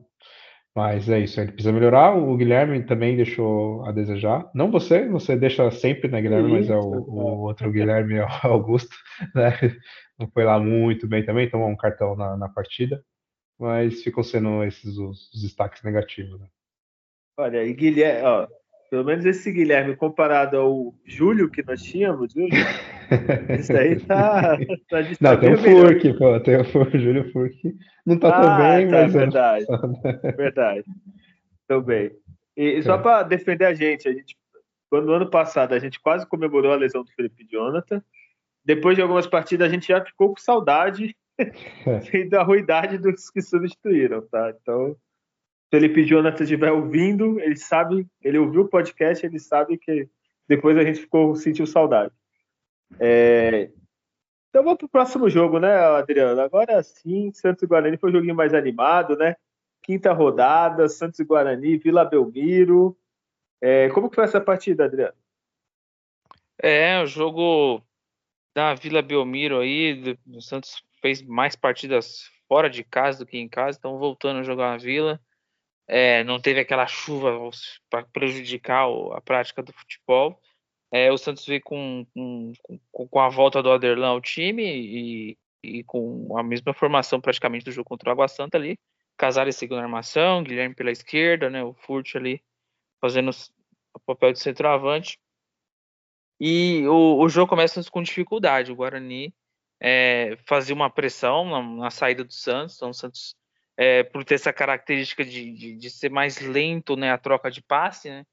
[0.76, 2.16] Mas é isso, ele precisa melhorar.
[2.16, 4.50] O Guilherme também deixou a desejar.
[4.54, 6.52] Não você, você deixa sempre, né, Guilherme?
[6.52, 8.96] Mas é o, o, outro Guilherme Augusto,
[9.36, 9.52] né?
[10.20, 13.04] Não foi lá muito bem também, tomou um cartão na, na partida.
[13.60, 16.48] Mas ficam sendo esses os, os destaques negativos, né?
[17.38, 18.48] Olha, e Guilherme, ó,
[18.92, 22.50] pelo menos esse Guilherme, comparado ao Júlio que nós tínhamos, Júlio,
[23.58, 24.58] isso aí tá.
[24.90, 27.56] tá não, tem o Furk, pô, tem o Furk, Júlio Furk.
[28.06, 29.16] Não tá ah, tão bem, tá, mas.
[29.16, 29.66] É verdade.
[30.24, 30.84] É verdade.
[31.70, 32.12] Tão bem.
[32.58, 32.98] E só é.
[32.98, 34.36] para defender a gente, a gente,
[34.90, 38.04] quando no ano passado a gente quase comemorou a lesão do Felipe Jonathan,
[38.66, 42.26] depois de algumas partidas a gente já ficou com saudade é.
[42.28, 44.54] da ruidade dos que substituíram, tá?
[44.62, 44.98] Então
[45.72, 50.10] Felipe Jonathan estiver ouvindo, ele sabe, ele ouviu o podcast, ele sabe que
[50.46, 52.14] depois a gente ficou sentiu saudade.
[53.00, 53.72] É...
[54.50, 56.42] Então vamos para o próximo jogo, né, Adriano?
[56.42, 59.38] Agora sim, Santos e Guarani foi um joguinho mais animado, né?
[59.82, 62.98] Quinta rodada, Santos e Guarani, Vila Belmiro.
[63.62, 63.88] É...
[63.92, 65.16] Como que foi essa partida, Adriano?
[66.62, 67.82] É, o jogo
[68.54, 73.48] da Vila Belmiro aí, o Santos fez mais partidas fora de casa do que em
[73.48, 75.18] casa, estão voltando a jogar na Vila
[75.94, 77.38] é, não teve aquela chuva
[77.90, 80.40] para prejudicar a prática do futebol.
[80.90, 82.54] É, o Santos veio com, com,
[82.90, 87.74] com, a volta do Aderlan ao time e, e, com a mesma formação praticamente do
[87.74, 88.80] jogo contra o Água Santa ali.
[89.18, 92.42] Casares segunda armação, Guilherme pela esquerda, né, o Furt ali
[93.02, 93.30] fazendo
[93.94, 95.20] o papel de centroavante.
[96.40, 98.72] E o, o jogo começa com dificuldade.
[98.72, 99.34] O Guarani
[99.78, 103.36] é, fazia uma pressão na, na, saída do Santos, então o Santos
[103.82, 107.64] é, por ter essa característica de, de, de, ser mais lento né, a troca de
[107.64, 108.28] passe, né,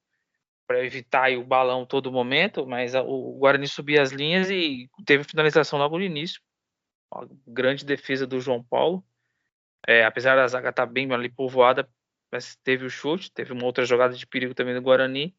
[0.67, 5.25] para evitar o balão todo momento, mas a, o Guarani subia as linhas e teve
[5.25, 6.43] finalização logo no início.
[7.11, 9.03] Uma grande defesa do João Paulo.
[9.87, 11.89] É, apesar da zaga estar tá bem ali povoada,
[12.31, 15.35] mas teve o chute, teve uma outra jogada de perigo também do Guarani.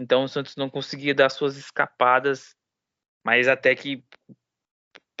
[0.00, 2.54] Então o Santos não conseguia dar suas escapadas,
[3.24, 4.04] mas até que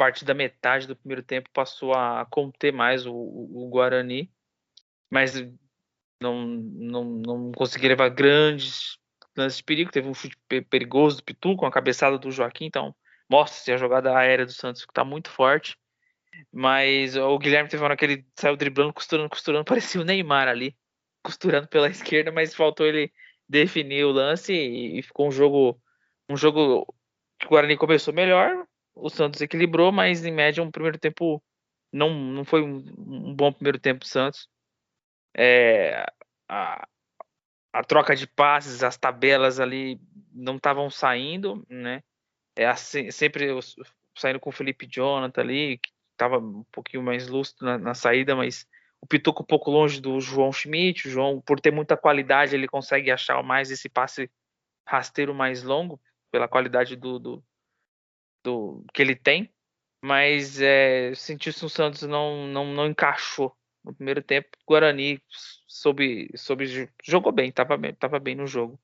[0.02, 4.28] partir da metade do primeiro tempo passou a conter mais o, o Guarani,
[5.08, 5.34] mas
[6.20, 8.98] não, não, não conseguia levar grandes
[9.36, 9.92] lances de perigo.
[9.92, 10.36] Teve um chute
[10.68, 12.92] perigoso do Pitu com a cabeçada do Joaquim, então
[13.30, 15.78] mostra-se a jogada aérea do Santos que está muito forte.
[16.52, 20.48] Mas o Guilherme teve uma hora que ele saiu driblando, costurando, costurando, parecia o Neymar
[20.48, 20.76] ali,
[21.22, 23.12] costurando pela esquerda, mas faltou ele
[23.48, 25.80] definir o lance e, e ficou um jogo
[26.28, 26.92] um jogo
[27.38, 31.42] que o Guarani começou melhor, o Santos equilibrou, mas em média um primeiro tempo
[31.92, 34.48] não, não foi um, um bom primeiro tempo do Santos.
[35.36, 36.06] É,
[36.48, 36.86] a,
[37.72, 40.00] a troca de passes, as tabelas ali
[40.32, 42.02] não estavam saindo, né?
[42.56, 43.48] É assim, sempre
[44.16, 48.36] saindo com o Felipe Jonathan ali, que estava um pouquinho mais lúcido na, na, saída,
[48.36, 48.66] mas
[49.00, 51.08] o Pituco um pouco longe do João Schmidt.
[51.08, 54.30] O João, por ter muita qualidade, ele consegue achar mais esse passe
[54.86, 56.00] rasteiro mais longo,
[56.30, 57.44] pela qualidade do, do,
[58.42, 59.52] do que ele tem.
[60.04, 64.48] Mas é, senti-se o Santos não, não, não encaixou no primeiro tempo.
[64.66, 65.22] Guarani
[65.66, 68.80] soube, soube, jogou bem, estava bem, tava bem no jogo.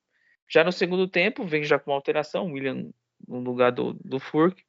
[0.49, 2.91] Já no segundo tempo, vem já com uma alteração, William
[3.27, 4.63] no lugar do, do Furk.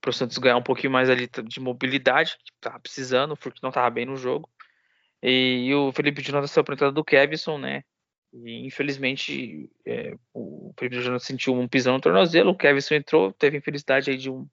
[0.00, 3.62] Para o Santos ganhar um pouquinho mais ali de mobilidade, que tava precisando, o Furk
[3.62, 4.48] não estava bem no jogo.
[5.22, 7.84] E, e o Felipe Jonathan saiu para entrada do Kevson, né?
[8.32, 13.58] E infelizmente é, o Felipe Jonathan sentiu um pisão no tornozelo, o Kevson entrou, teve
[13.58, 14.46] infelicidade aí de um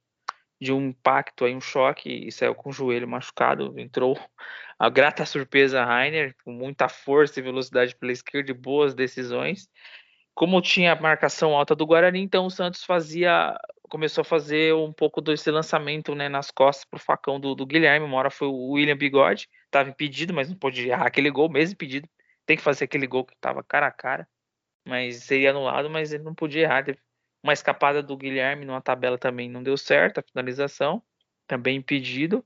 [0.60, 3.80] de um impacto aí, um choque, e saiu com o joelho machucado.
[3.80, 4.20] Entrou
[4.80, 9.70] a grata surpresa Rainer, com muita força e velocidade pela esquerda e boas decisões.
[10.34, 13.56] Como tinha a marcação alta do Guarani, então o Santos fazia,
[13.90, 17.66] começou a fazer um pouco desse lançamento né, nas costas para o facão do, do,
[17.66, 18.06] Guilherme.
[18.06, 21.74] Uma hora foi o William Bigode, estava impedido, mas não pôde errar aquele gol, mesmo
[21.74, 22.08] impedido.
[22.48, 24.28] Tem que fazer aquele gol que estava cara a cara,
[24.88, 26.86] mas seria anulado, mas ele não podia errar.
[27.44, 31.04] Uma escapada do Guilherme numa tabela também não deu certo, a finalização,
[31.46, 32.44] também impedido.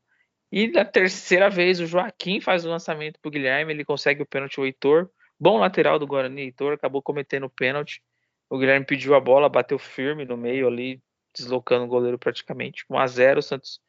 [0.51, 4.25] E na terceira vez o Joaquim faz o lançamento para o Guilherme, ele consegue o
[4.25, 5.09] pênalti o Heitor.
[5.39, 8.03] Bom lateral do Guarani, Heitor acabou cometendo o pênalti.
[8.49, 12.83] O Guilherme pediu a bola, bateu firme no meio ali, deslocando o goleiro praticamente.
[12.89, 13.79] 1 a 0 o Santos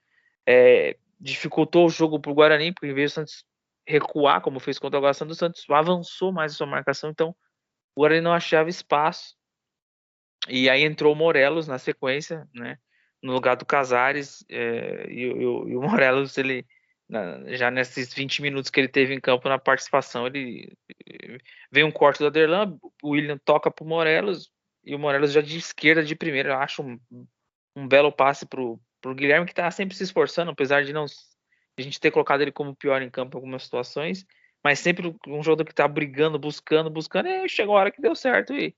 [0.46, 3.44] é, dificultou o jogo para o Guarani, porque em vez do Santos
[3.86, 7.34] recuar, como fez contra o Água Santa, o Santos avançou mais a sua marcação, então
[7.94, 9.36] o Guarani não achava espaço
[10.48, 12.78] e aí entrou o Morelos na sequência, né?
[13.22, 14.44] No lugar do Casares.
[14.48, 16.66] É, e, e, e, o Morelos, ele,
[17.48, 20.72] já nesses 20 minutos que ele teve em campo na participação, ele
[21.70, 24.50] vem um corte do Aderlan, o William toca pro Morelos,
[24.84, 26.50] e o Morelos já de esquerda de primeira.
[26.50, 26.98] Eu acho um,
[27.76, 31.06] um belo passe pro, pro Guilherme, que tá sempre se esforçando, apesar de não
[31.76, 34.26] a gente ter colocado ele como pior em campo em algumas situações,
[34.62, 38.14] mas sempre um jogador que tá brigando, buscando, buscando, e chegou a hora que deu
[38.14, 38.74] certo e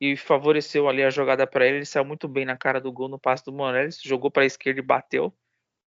[0.00, 1.78] e favoreceu ali a jogada para ele.
[1.78, 4.46] Ele saiu muito bem na cara do gol no passe do Morelos, jogou para a
[4.46, 5.32] esquerda e bateu,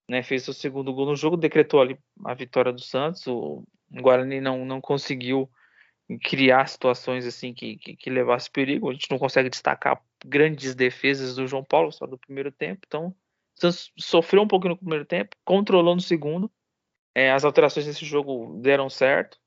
[0.10, 0.24] né?
[0.24, 3.26] Fez o segundo gol no jogo, decretou ali a vitória do Santos.
[3.28, 5.50] O Guarani não, não conseguiu
[6.24, 8.90] criar situações assim que, que, que levasse perigo.
[8.90, 12.82] A gente não consegue destacar grandes defesas do João Paulo só do primeiro tempo.
[12.88, 13.16] Então,
[13.60, 16.52] Santos sofreu um pouco no primeiro tempo, controlou no segundo.
[17.14, 19.38] É, as alterações desse jogo deram certo.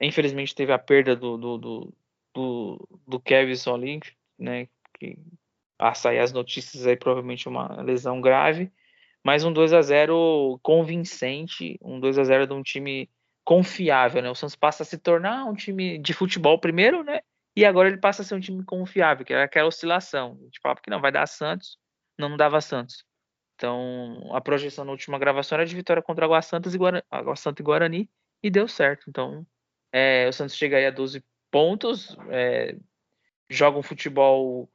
[0.00, 1.94] Infelizmente teve a perda do, do, do,
[2.34, 4.00] do, do Kevson ali,
[4.38, 4.68] né?
[4.98, 5.16] Que
[5.78, 8.72] a sair as notícias aí, provavelmente uma lesão grave.
[9.24, 13.08] Mas um 2 a 0 convincente, um 2 a 0 de um time
[13.44, 14.30] confiável, né?
[14.30, 17.20] O Santos passa a se tornar um time de futebol primeiro, né?
[17.56, 20.38] E agora ele passa a ser um time confiável, que era aquela oscilação.
[20.40, 21.78] A gente falava que não vai dar Santos,
[22.18, 23.04] não dava Santos.
[23.62, 27.04] Então, a projeção na última gravação era de vitória contra Água Santa e Guarani,
[27.36, 28.10] Santa e Guarani
[28.42, 29.08] e deu certo.
[29.08, 29.46] Então,
[29.92, 32.76] é, o Santos chega aí a 12 pontos, é,
[33.48, 34.68] joga um futebol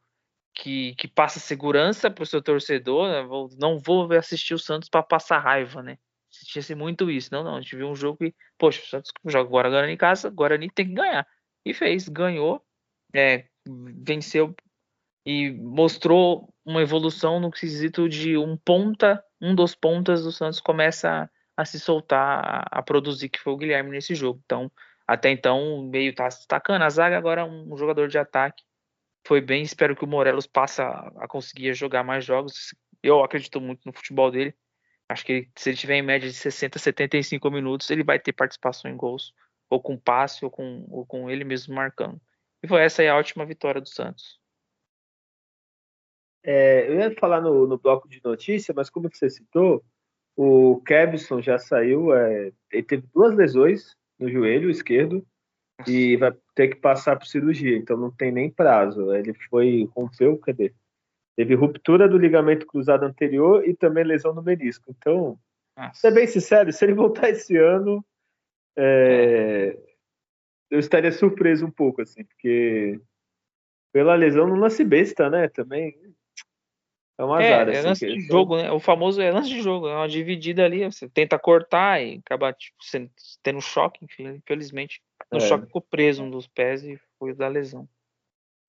[0.54, 3.10] que, que passa segurança para o seu torcedor.
[3.10, 3.24] Né?
[3.24, 5.98] Vou, não vou assistir o Santos para passar raiva, né?
[6.32, 7.28] Assistia-se muito isso.
[7.34, 7.58] Não, não.
[7.58, 10.72] A gente viu um jogo que, poxa, o Santos joga agora Guarani em casa, Guarani
[10.72, 11.28] tem que ganhar.
[11.66, 12.66] E fez, ganhou,
[13.14, 14.56] é, venceu
[15.28, 21.30] e mostrou uma evolução no quesito de um ponta, um dos pontas do Santos começa
[21.58, 24.40] a, a se soltar, a, a, produzir, que foi o Guilherme nesse jogo.
[24.46, 24.72] Então,
[25.06, 26.82] até então, meio tá se destacando.
[26.82, 28.64] A zaga agora é um jogador de ataque.
[29.28, 32.74] Foi bem, espero que o Morelos passe a conseguir jogar mais jogos.
[33.04, 34.56] Eu acredito muito no futebol dele.
[35.10, 38.90] Acho que se ele tiver em média de 60, 75 minutos, ele vai ter participação
[38.90, 39.34] em gols,
[39.70, 42.18] ou com passe, ou com, ou com ele mesmo marcando.
[42.64, 44.40] E foi essa aí a última vitória do Santos.
[46.50, 49.84] É, eu ia falar no, no bloco de notícia, mas como você citou,
[50.34, 55.26] o Kevson já saiu, é, ele teve duas lesões, no joelho esquerdo
[55.86, 59.14] e vai ter que passar por cirurgia, então não tem nem prazo.
[59.14, 60.74] Ele foi, rompeu, cadê?
[61.36, 64.86] Teve ruptura do ligamento cruzado anterior e também lesão no menisco.
[64.90, 65.38] Então,
[65.94, 68.04] ser bem sincero, se ele voltar esse ano,
[68.76, 69.78] é...
[70.72, 73.00] eu estaria surpreso um pouco, assim, porque
[73.94, 75.48] pela lesão no lance besta, né?
[75.50, 75.96] Também
[77.18, 77.70] é uma é, azar.
[77.70, 78.72] É, assim, lance de jogo, né?
[78.72, 82.54] O famoso é lance de jogo, é uma dividida ali, você tenta cortar e acaba
[82.54, 82.78] tipo,
[83.42, 85.02] tendo choque, enfim, infelizmente.
[85.32, 85.42] No é.
[85.42, 87.88] choque ficou preso um dos pés e foi da lesão.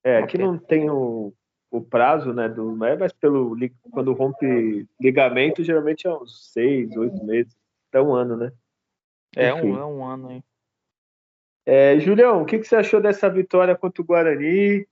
[0.02, 1.34] É, aqui não tem o.
[1.70, 2.48] o prazo, né?
[2.48, 3.54] Do, é mais pelo.
[3.90, 7.54] Quando rompe ligamento, geralmente é uns seis, oito meses.
[7.90, 8.52] Até um ano, né?
[9.36, 10.44] É um, é um ano, hein?
[11.66, 14.86] É, Julião, o que, que você achou dessa vitória contra o Guarani?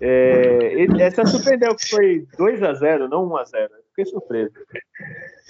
[0.00, 4.52] É, essa surpreendeu que foi 2 a 0 não 1 a 0 Fiquei surpreso.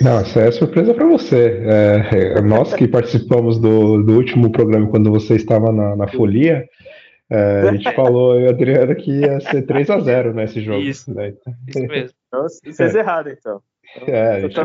[0.00, 1.60] Não, essa é surpresa para você.
[1.66, 6.66] É, nós que participamos do, do último programa quando você estava na, na Folia,
[7.30, 10.80] é, a gente falou, eu e Adriano, que ia ser 3 a 0 nesse jogo.
[10.80, 11.34] Isso, né?
[11.66, 12.16] isso mesmo.
[12.28, 12.98] Então, vocês é.
[12.98, 13.62] erraram, então.
[14.06, 14.60] É, a gente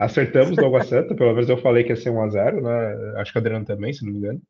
[0.00, 3.14] acertamos do Água Santa, pelo menos eu falei que ia ser 1 a 0 né?
[3.18, 4.40] Acho que o Adriano também, se não me engano.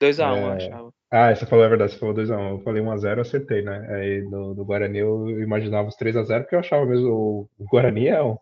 [0.00, 0.52] 2x1, é...
[0.54, 0.92] achava.
[1.10, 2.50] Ah, você falou a verdade, você falou 2x1.
[2.50, 3.86] Eu falei 1x0, acertei, né?
[3.94, 7.08] Aí no, no, Guarani eu imaginava os 3x0, porque eu achava mesmo
[7.58, 8.36] o, Guarani é um,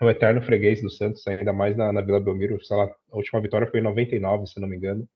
[0.00, 2.62] é um, eterno freguês do Santos, ainda mais na, na Vila Belmiro.
[2.64, 5.08] Sei lá, a última vitória foi em 99, se não me engano,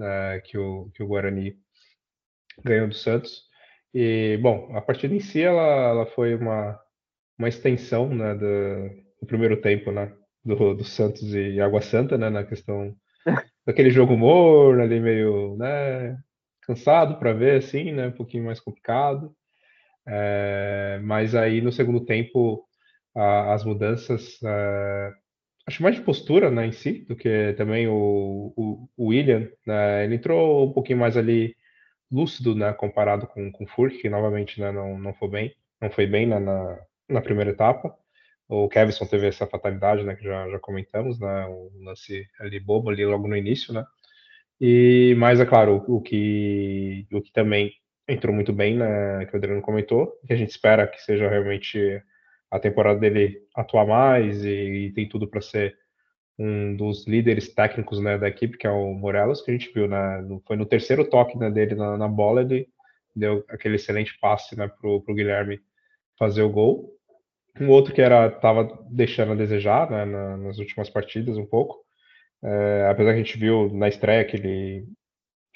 [0.00, 1.56] é, que, o, que o Guarani
[2.64, 3.42] ganhou do Santos.
[3.94, 6.78] E, bom, a partida em si, ela, ela foi uma,
[7.38, 8.88] uma extensão né, do,
[9.20, 10.12] do primeiro tempo, né?
[10.44, 12.30] Do, do Santos e Água Santa, né?
[12.30, 12.96] Na questão
[13.66, 16.18] daquele jogo morno ali meio, né,
[16.62, 19.34] cansado para ver assim, né, um pouquinho mais complicado.
[20.06, 22.66] É, mas aí no segundo tempo
[23.14, 25.12] a, as mudanças, é,
[25.66, 30.04] acho mais de postura, né, em si, do que também o, o, o William, né,
[30.04, 31.56] ele entrou um pouquinho mais ali
[32.10, 35.90] lúcido, né, comparado com, com o Furk, que novamente né, não, não foi bem, não
[35.90, 37.96] foi bem na, na, na primeira etapa.
[38.48, 42.90] O Kevson teve essa fatalidade, né, que já, já comentamos, né, um lance ali bobo
[42.90, 43.84] ali logo no início, né.
[44.60, 47.72] E, mas é claro, o, o que o que também
[48.08, 52.02] entrou muito bem, né, que o Adriano comentou, que a gente espera que seja realmente
[52.50, 54.50] a temporada dele atuar mais e,
[54.88, 55.76] e tem tudo para ser
[56.38, 59.86] um dos líderes técnicos né, da equipe, que é o Morelos, que a gente viu,
[59.88, 62.68] né, foi no terceiro toque né, dele na, na, bola, ele
[63.14, 65.60] deu aquele excelente passe né, para o Guilherme
[66.18, 66.90] fazer o gol.
[67.60, 71.82] Um outro que era estava deixando a desejar né, na, nas últimas partidas um pouco.
[72.42, 74.86] É, apesar que a gente viu na estreia que ele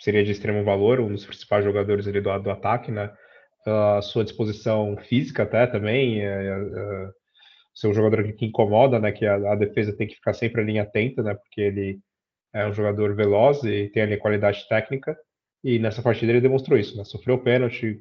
[0.01, 3.13] seria de extremo valor, um dos principais jogadores ali do, do ataque, né?
[3.67, 7.11] A sua disposição física até também, é, é, é,
[7.75, 9.11] ser um jogador que, que incomoda, né?
[9.11, 11.35] Que a, a, defesa tem que ficar sempre ali atenta, né?
[11.35, 11.99] Porque ele
[12.55, 15.17] é um jogador veloz e tem ali qualidade técnica.
[15.65, 17.05] E nessa partida ele demonstrou isso, né?
[17.05, 18.01] Sofreu pênalti,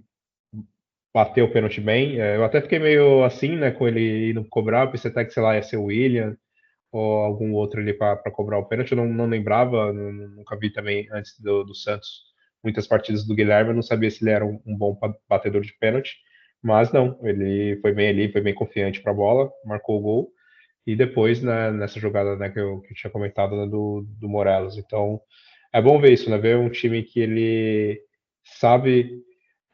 [1.15, 2.19] bateu o pênalti bem.
[2.19, 5.41] É, eu até fiquei meio assim, né, com ele indo cobrar, pensei até que, sei
[5.41, 6.35] lá, ia ser o William
[6.91, 8.91] ou algum outro ali para cobrar o pênalti.
[8.91, 12.07] Eu não, não lembrava, não, nunca vi também antes do, do, Santos
[12.61, 14.99] muitas partidas do Guilherme, eu não sabia se ele era um, um bom
[15.29, 16.15] batedor de pênalti,
[16.61, 20.31] mas não, ele foi bem ali, foi bem confiante para a bola, marcou o gol.
[20.85, 24.27] E depois, né, nessa jogada né, que, eu, que eu tinha comentado né, do, do
[24.27, 24.77] Morelos.
[24.77, 25.21] Então,
[25.73, 26.37] é bom ver isso, né?
[26.37, 28.01] Ver um time que ele
[28.43, 29.23] sabe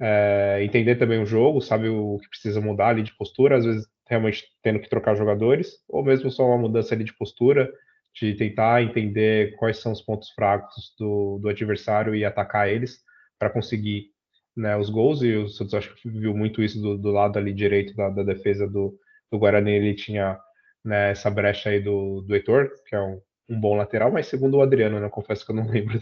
[0.02, 3.88] é, entender também o jogo, sabe o que precisa mudar ali de postura, às vezes
[4.10, 7.72] realmente tendo que trocar jogadores, ou mesmo só uma mudança ali de postura,
[8.14, 13.00] de tentar entender quais são os pontos fracos do, do adversário e atacar eles
[13.40, 14.08] para conseguir
[14.56, 17.54] né, os gols, e o Santos acho que viu muito isso do, do lado ali
[17.54, 18.98] direito da, da defesa do,
[19.32, 20.38] do Guarani, ele tinha
[20.84, 24.58] né, essa brecha aí do, do Heitor, que é um, um bom lateral, mas segundo
[24.58, 26.00] o Adriano, né, confesso que eu não lembro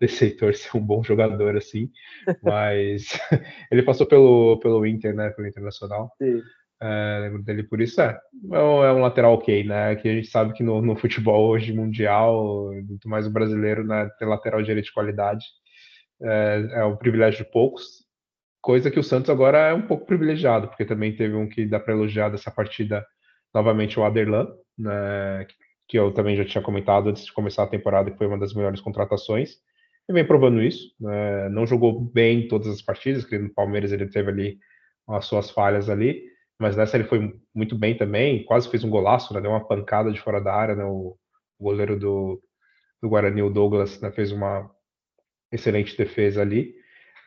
[0.00, 1.90] desse Heitor ser um bom jogador assim,
[2.42, 3.08] mas
[3.70, 6.10] ele passou pelo, pelo Inter, né, pelo Internacional.
[6.20, 6.42] Sim.
[6.80, 8.16] É, lembro dele por isso, é,
[8.52, 8.58] é
[8.92, 13.08] um lateral ok, né, que a gente sabe que no, no futebol hoje mundial, muito
[13.08, 15.44] mais o brasileiro, né, tem lateral direito de qualidade,
[16.22, 18.06] é, é um privilégio de poucos,
[18.60, 21.80] coisa que o Santos agora é um pouco privilegiado, porque também teve um que dá
[21.80, 23.04] para elogiar dessa partida,
[23.52, 24.46] novamente o Aderlan,
[24.78, 28.38] né, que eu também já tinha comentado antes de começar a temporada, que foi uma
[28.38, 29.56] das melhores contratações.
[30.08, 30.94] E vem provando isso.
[31.00, 31.48] Né?
[31.48, 34.58] Não jogou bem todas as partidas, que no Palmeiras ele teve ali
[35.08, 36.24] as suas falhas ali,
[36.58, 39.40] mas nessa ele foi muito bem também, quase fez um golaço, né?
[39.40, 40.84] deu uma pancada de fora da área, né?
[40.84, 41.16] o,
[41.58, 42.42] goleiro do,
[43.02, 44.10] do Guarani, o Douglas, né?
[44.10, 44.70] fez uma
[45.50, 46.74] excelente defesa ali.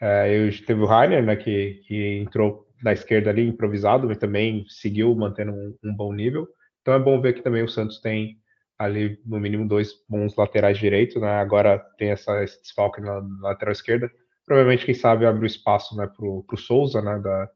[0.02, 5.14] É, teve o Rainer, né, que, que entrou na esquerda ali, improvisado, mas também seguiu
[5.16, 6.48] mantendo um, um bom nível.
[6.82, 8.41] Então é bom ver que também o Santos tem
[8.82, 11.40] ali no mínimo dois bons laterais direitos, né?
[11.40, 14.12] Agora tem essa, esse desfalque na, na lateral esquerda.
[14.46, 17.20] Provavelmente, quem sabe, abre o espaço né, para o Souza, né?
[17.20, 17.50] Da,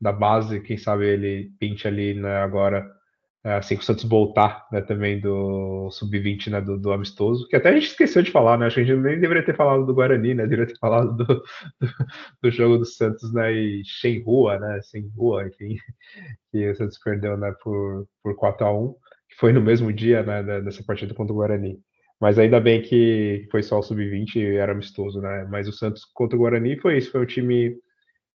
[0.00, 2.88] da base, quem sabe ele pinte ali né, agora,
[3.44, 7.56] é, assim que o Santos voltar né, também do sub-20 né, do, do, amistoso, que
[7.56, 8.66] até a gente esqueceu de falar, né?
[8.66, 10.44] Acho que a gente nem deveria ter falado do Guarani, né?
[10.44, 11.42] Deveria ter falado do, do,
[12.42, 13.52] do jogo do Santos, né?
[13.52, 14.80] E sem rua, né?
[14.82, 15.76] Sem rua, enfim,
[16.52, 18.94] que o Santos perdeu né, por, por 4 a 1
[19.30, 21.78] que foi no mesmo dia né, dessa partida contra o Guarani.
[22.20, 25.46] Mas ainda bem que foi só o sub-20 e era amistoso, né?
[25.50, 27.74] Mas o Santos contra o Guarani foi isso, foi um time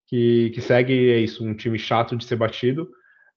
[0.07, 2.89] que, que segue é isso, um time chato de ser batido,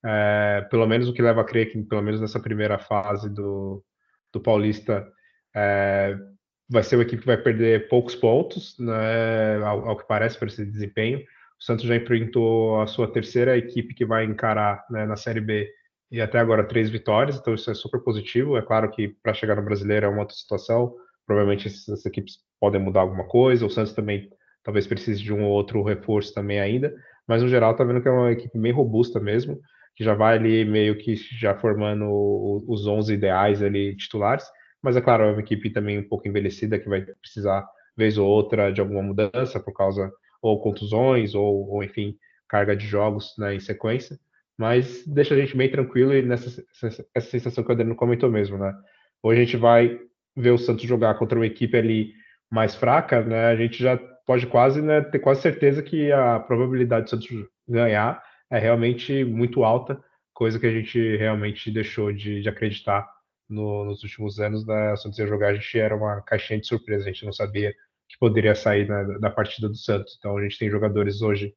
[0.05, 3.83] é, pelo menos o que leva a crer que, pelo menos nessa primeira fase do,
[4.33, 5.05] do Paulista,
[5.55, 6.17] é,
[6.69, 10.49] vai ser uma equipe que vai perder poucos pontos, né, ao, ao, que parece, por
[10.49, 11.19] esse desempenho.
[11.19, 15.69] O Santos já enfrentou a sua terceira equipe que vai encarar né, na Série B
[16.11, 18.57] e até agora três vitórias, então isso é super positivo.
[18.57, 20.95] É claro que para chegar no brasileiro é uma outra situação,
[21.27, 23.67] provavelmente essas equipes podem mudar alguma coisa.
[23.67, 24.31] O Santos também
[24.63, 26.95] talvez precise de um ou outro reforço também ainda,
[27.27, 29.61] mas no geral tá vendo que é uma equipe bem robusta mesmo,
[29.95, 32.05] que já vai ali meio que já formando
[32.67, 34.45] os 11 ideais ali titulares,
[34.83, 38.29] mas é claro, é uma equipe também um pouco envelhecida que vai precisar vez ou
[38.29, 42.17] outra de alguma mudança por causa ou contusões ou, ou enfim,
[42.49, 44.19] carga de jogos né, em sequência,
[44.59, 46.65] mas deixa a gente bem tranquilo e nessa
[47.15, 48.75] essa sensação que o Adriano comentou mesmo, né?
[49.23, 49.99] Hoje a gente vai
[50.37, 52.13] ver o Santos jogar contra uma equipe ali
[52.51, 53.47] mais fraca, né?
[53.47, 53.97] A gente já
[54.27, 57.29] pode quase né, ter quase certeza que a probabilidade do Santos
[57.69, 60.03] ganhar é realmente muito alta,
[60.35, 63.09] coisa que a gente realmente deixou de, de acreditar
[63.49, 64.67] no, nos últimos anos.
[64.67, 64.93] Né?
[64.93, 67.73] O Santos ia jogar, a gente era uma caixinha de surpresa, a gente não sabia
[68.09, 70.17] que poderia sair né, da partida do Santos.
[70.19, 71.55] Então a gente tem jogadores hoje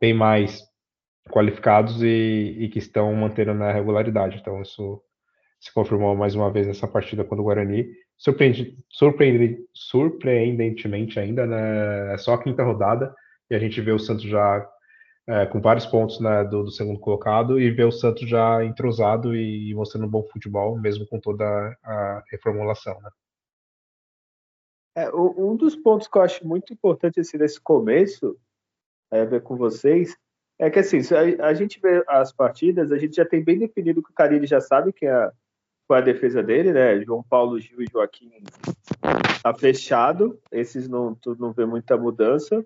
[0.00, 0.62] bem mais
[1.30, 4.38] qualificados e, e que estão mantendo na regularidade.
[4.40, 5.02] Então isso
[5.60, 7.88] se confirmou mais uma vez nessa partida contra o Guarani.
[8.18, 8.76] Surpreende,
[9.72, 12.14] surpreendentemente ainda, né?
[12.14, 13.14] É só a quinta rodada
[13.50, 14.68] e a gente vê o Santos já
[15.26, 19.36] é, com vários pontos né, do, do, segundo colocado e vê o Santos já entrosado
[19.36, 21.44] e, e mostrando um bom futebol, mesmo com toda
[21.82, 23.00] a reformulação.
[23.00, 23.10] Né?
[24.96, 28.36] É, um dos pontos que eu acho muito importante assim, nesse começo,
[29.12, 30.16] é, ver com vocês,
[30.62, 34.00] é que assim, a, a, gente vê as partidas, a gente já tem bem definido
[34.00, 35.32] que o Carilli já sabe que é
[35.88, 37.00] com a defesa dele, né?
[37.00, 38.30] João Paulo, Gil e Joaquim
[39.42, 40.40] tá fechado.
[40.52, 42.64] Esses não, tu não vê muita mudança.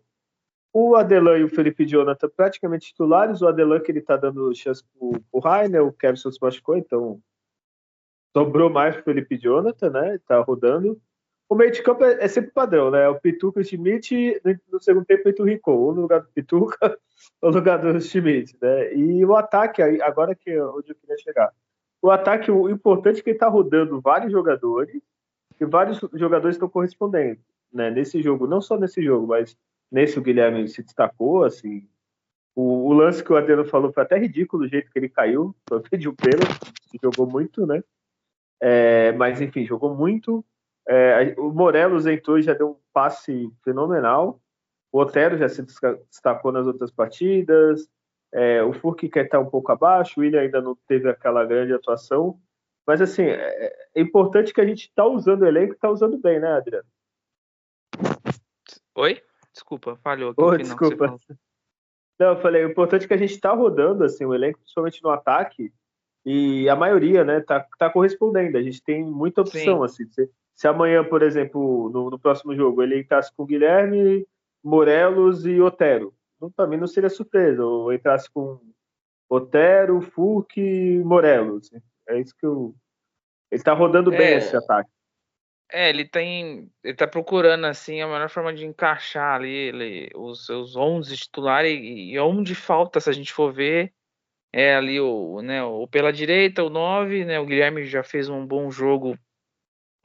[0.74, 3.40] O Adelan e o Felipe Jonathan praticamente titulares.
[3.40, 7.18] O Adelan que ele tá dando chance pro, pro Rainer, o Kevson se machucou, então
[8.36, 10.18] sobrou mais pro Felipe Jonathan, né?
[10.28, 11.01] Tá rodando.
[11.49, 13.09] O meio de campo é, é sempre padrão, né?
[13.09, 14.40] O Pituca e o Schmidt,
[14.70, 16.99] no segundo tempo, o Rico, um no lugar do Pituca,
[17.42, 18.94] no lugar do Schmidt, né?
[18.94, 21.53] E o ataque, agora que é onde eu queria chegar
[22.07, 25.03] o ataque, o importante é que ele está rodando vários jogadores
[25.61, 27.40] e vários jogadores estão correspondendo.
[27.72, 27.90] Né?
[27.90, 29.57] Nesse jogo, não só nesse jogo, mas
[29.90, 31.88] nesse o Guilherme se destacou, assim.
[32.55, 35.55] O, o lance que o Adriano falou foi até ridículo o jeito que ele caiu,
[35.90, 36.72] pediu pênalti,
[37.03, 37.82] jogou muito, né?
[38.61, 40.44] É, mas enfim, jogou muito.
[40.89, 44.41] É, o Morelos entrou e já deu um passe fenomenal.
[44.93, 47.89] O Otero já se destacou nas outras partidas.
[48.32, 51.72] É, o Furk quer estar um pouco abaixo, o William ainda não teve aquela grande
[51.72, 52.39] atuação.
[52.87, 56.18] Mas, assim, é, é importante que a gente está usando o elenco e está usando
[56.18, 56.87] bem, né, Adriano?
[58.95, 59.20] Oi?
[59.53, 60.43] Desculpa, falhou aqui.
[60.43, 61.18] Oh, desculpa.
[62.18, 65.03] Não, eu falei, o importante é que a gente está rodando assim, o elenco, principalmente
[65.03, 65.72] no ataque,
[66.24, 68.57] e a maioria, né, tá, tá correspondendo.
[68.57, 69.84] A gente tem muita opção, Sim.
[69.84, 70.12] assim.
[70.12, 74.26] Se, se, amanhã, por exemplo, no, no próximo jogo, ele entrasse com Guilherme,
[74.64, 77.62] Morelos e Otero, não, também não seria surpresa.
[77.64, 78.59] Ou entrasse com
[79.28, 81.70] Otero, Furk e Morelos.
[82.09, 82.74] É isso que eu.
[83.50, 84.90] Ele tá rodando bem é, esse ataque.
[85.70, 86.70] É, ele tem.
[86.82, 91.72] Ele tá procurando, assim, a melhor forma de encaixar ali ele, os seus 11 titulares
[91.72, 93.92] e, e onde falta, se a gente for ver,
[94.52, 97.38] é ali o, né, o pela direita, o 9, né?
[97.38, 99.18] O Guilherme já fez um bom jogo,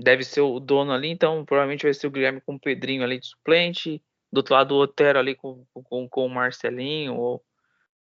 [0.01, 3.19] deve ser o dono ali, então provavelmente vai ser o Guilherme com o Pedrinho ali
[3.19, 7.43] de suplente do outro lado o Otero ali com, com, com o Marcelinho, ou,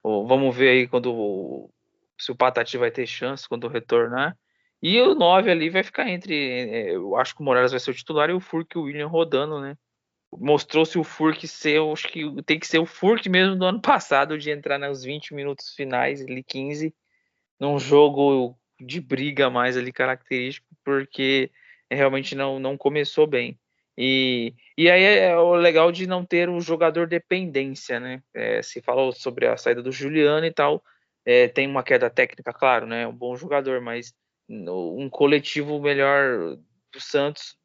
[0.03, 1.69] ou, vamos ver aí quando
[2.17, 4.37] se o Patati vai ter chance quando retornar.
[4.81, 6.35] E o 9 ali vai ficar entre.
[6.35, 8.83] É, eu acho que o Morales vai ser o titular e o Furk e o
[8.83, 9.75] William rodando, né?
[10.31, 14.37] Mostrou-se o Furk ser, acho que tem que ser o Furk mesmo do ano passado,
[14.37, 16.93] de entrar nos 20 minutos finais, ali 15,
[17.59, 21.49] num jogo de briga mais ali característico, porque
[21.95, 23.59] realmente não, não começou bem.
[23.97, 28.21] E, e aí é, é o legal de não ter um jogador dependência, né?
[28.33, 30.83] É, se falou sobre a saída do Juliano e tal,
[31.25, 33.07] é, tem uma queda técnica, claro, né?
[33.07, 34.13] Um bom jogador, mas
[34.49, 36.57] um coletivo melhor
[36.93, 37.57] do Santos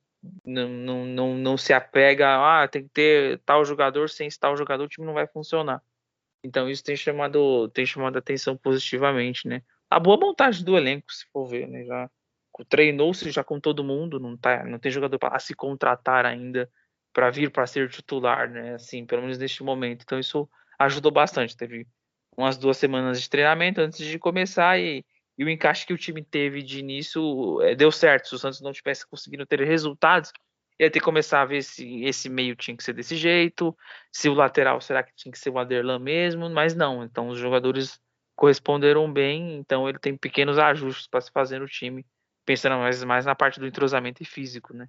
[0.44, 2.28] não, não, não, não se apega
[2.62, 5.82] ah, tem que ter tal jogador, sem tal jogador o time não vai funcionar.
[6.44, 9.62] Então isso tem chamado, tem chamado atenção positivamente, né?
[9.90, 11.84] A boa montagem do elenco, se for ver, né?
[11.84, 12.10] Já
[12.68, 16.70] treinou-se já com todo mundo, não, tá, não tem jogador para se contratar ainda
[17.12, 18.74] para vir para ser titular, né?
[18.74, 20.02] Assim, pelo menos neste momento.
[20.02, 20.48] Então isso
[20.78, 21.56] ajudou bastante.
[21.56, 21.86] Teve
[22.36, 25.04] umas duas semanas de treinamento antes de começar e,
[25.36, 28.28] e o encaixe que o time teve de início é, deu certo.
[28.28, 30.32] Se o Santos não tivesse conseguido ter resultados,
[30.78, 33.76] ia ter que começar a ver se esse meio tinha que ser desse jeito,
[34.10, 37.04] se o lateral será que tinha que ser o Aderlan mesmo, mas não.
[37.04, 38.00] Então os jogadores
[38.34, 42.04] corresponderam bem, então ele tem pequenos ajustes para se fazer no time,
[42.44, 44.88] pensando mais, mais na parte do entrosamento e físico, né?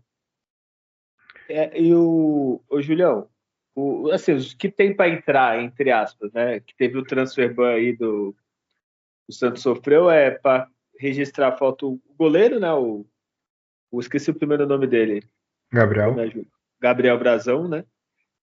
[1.50, 3.28] É, e o, o Julião,
[3.76, 6.60] o, assim, os que tem para entrar, entre aspas, né?
[6.60, 8.36] Que teve o transfer ban aí do
[9.28, 12.74] o Santos sofreu é para registrar a falta o goleiro, né?
[12.74, 13.06] O,
[13.92, 15.24] o esqueci o primeiro nome dele.
[15.72, 16.16] Gabriel.
[16.80, 17.86] Gabriel Brazão, né?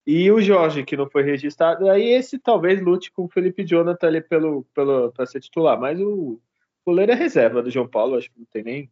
[0.06, 1.88] E o Jorge, que não foi registrado.
[1.88, 5.78] Aí esse talvez lute com o Felipe Jonathan ali pelo, pelo, para ser titular.
[5.78, 6.40] Mas o
[6.84, 8.90] goleiro é reserva do João Paulo, acho que não tem nem,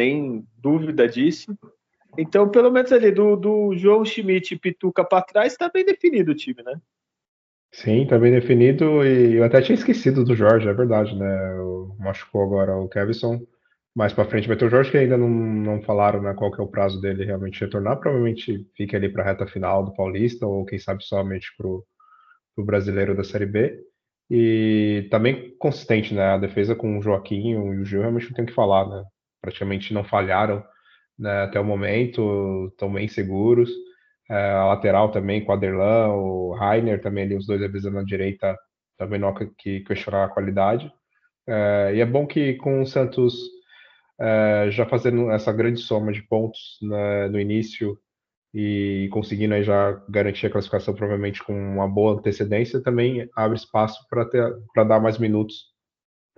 [0.00, 1.56] nem dúvida disso.
[2.16, 6.32] Então, pelo menos ali, do, do João Schmidt e Pituca para trás, está bem definido
[6.32, 6.80] o time, né?
[7.72, 9.04] Sim, tá bem definido.
[9.04, 11.54] E eu até tinha esquecido do Jorge, é verdade, né?
[11.98, 13.40] machucou agora o Kevson.
[13.94, 16.60] Mais para frente vai ter o Jorge, que ainda não, não falaram né, qual que
[16.60, 17.98] é o prazo dele realmente retornar.
[17.98, 21.84] Provavelmente fica ali para a reta final do Paulista, ou quem sabe somente para o
[22.64, 23.78] brasileiro da Série B.
[24.30, 26.22] E também consistente, né?
[26.22, 29.04] A defesa com o Joaquim e o Gil realmente não tem o que falar, né?
[29.40, 30.64] Praticamente não falharam
[31.18, 33.70] né, até o momento, estão bem seguros.
[34.30, 38.56] É, a lateral também com Aderlan, o Rainer também ali, os dois avisando na direita,
[38.96, 40.92] também não há que questionar a qualidade.
[41.46, 43.34] É, e é bom que com o Santos
[44.20, 47.98] é, já fazendo essa grande soma de pontos né, no início
[48.54, 53.98] e conseguindo aí já garantir a classificação provavelmente com uma boa antecedência, também abre espaço
[54.08, 55.70] para dar mais minutos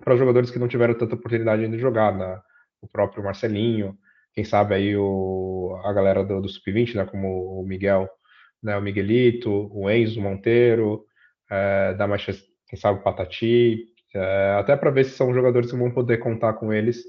[0.03, 2.39] para jogadores que não tiveram tanta oportunidade ainda de jogar, né?
[2.83, 3.97] O próprio Marcelinho,
[4.33, 8.09] quem sabe aí o, a galera do, do Sub-20, né, como o Miguel,
[8.61, 11.05] né, o Miguelito, o Enzo Monteiro,
[11.49, 12.25] é, da mais,
[12.67, 16.53] quem sabe o Patati, é, até para ver se são jogadores que vão poder contar
[16.53, 17.03] com eles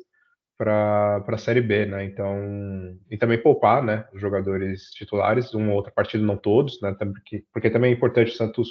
[0.57, 2.05] para a Série B, né?
[2.05, 6.95] Então, e também poupar, né, os jogadores titulares, uma ou outra partida, não todos, né?
[6.95, 8.69] Porque, porque também é importante o Santos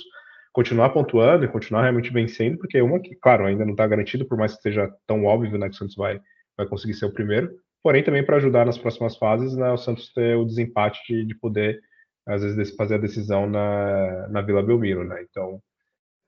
[0.53, 4.37] continuar pontuando e continuar realmente vencendo, porque uma que, claro, ainda não está garantido, por
[4.37, 6.21] mais que seja tão óbvio, né, que o Santos vai,
[6.57, 10.11] vai conseguir ser o primeiro, porém também para ajudar nas próximas fases, né, o Santos
[10.13, 11.79] ter o desempate de, de poder,
[12.25, 15.25] às vezes, fazer a decisão na, na Vila Belmiro, né?
[15.29, 15.61] Então,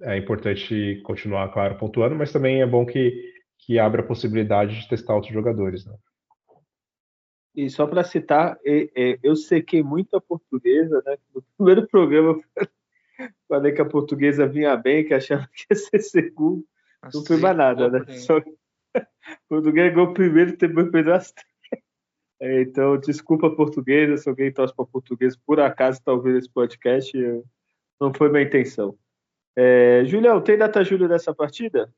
[0.01, 4.89] é importante continuar, claro, pontuando, mas também é bom que, que abra a possibilidade de
[4.89, 5.95] testar outros jogadores, né?
[7.55, 8.57] E só para citar,
[9.23, 11.15] eu sequei muito a portuguesa, né?
[11.33, 12.37] No primeiro programa,
[13.47, 16.65] falei que a portuguesa vinha bem, que achava que ia ser segundo.
[17.13, 18.05] Não foi mais nada, né?
[18.17, 18.41] Só,
[19.49, 21.33] português ganhou primeiro, depois perdeu as
[22.39, 27.17] é, Então, desculpa portuguesa, se alguém torce para português, por acaso está ouvindo esse podcast,
[27.99, 28.95] não foi minha intenção.
[29.57, 31.89] É, Julião, tem data julho dessa partida?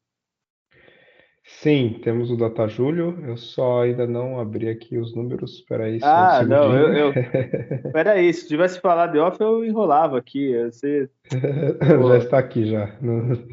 [1.43, 3.17] Sim, temos o data julho.
[3.25, 5.59] Eu só ainda não abri aqui os números.
[5.59, 5.97] Espera aí.
[6.03, 7.13] Ah, um não, eu, eu...
[7.87, 10.53] Espera aí, se tivesse falado de off, eu enrolava aqui.
[10.65, 11.09] Você...
[12.09, 12.93] já está aqui já.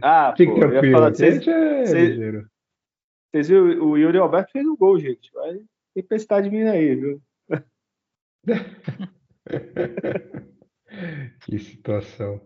[0.02, 0.92] Ah, Fique pô, tranquilo.
[0.92, 2.44] Falar, vocês, é vocês,
[3.35, 5.32] vocês viram, o Yuri Alberto fez um gol, gente.
[5.32, 5.59] Vai
[5.93, 7.20] tempestade vindo aí, viu?
[11.45, 12.41] que situação.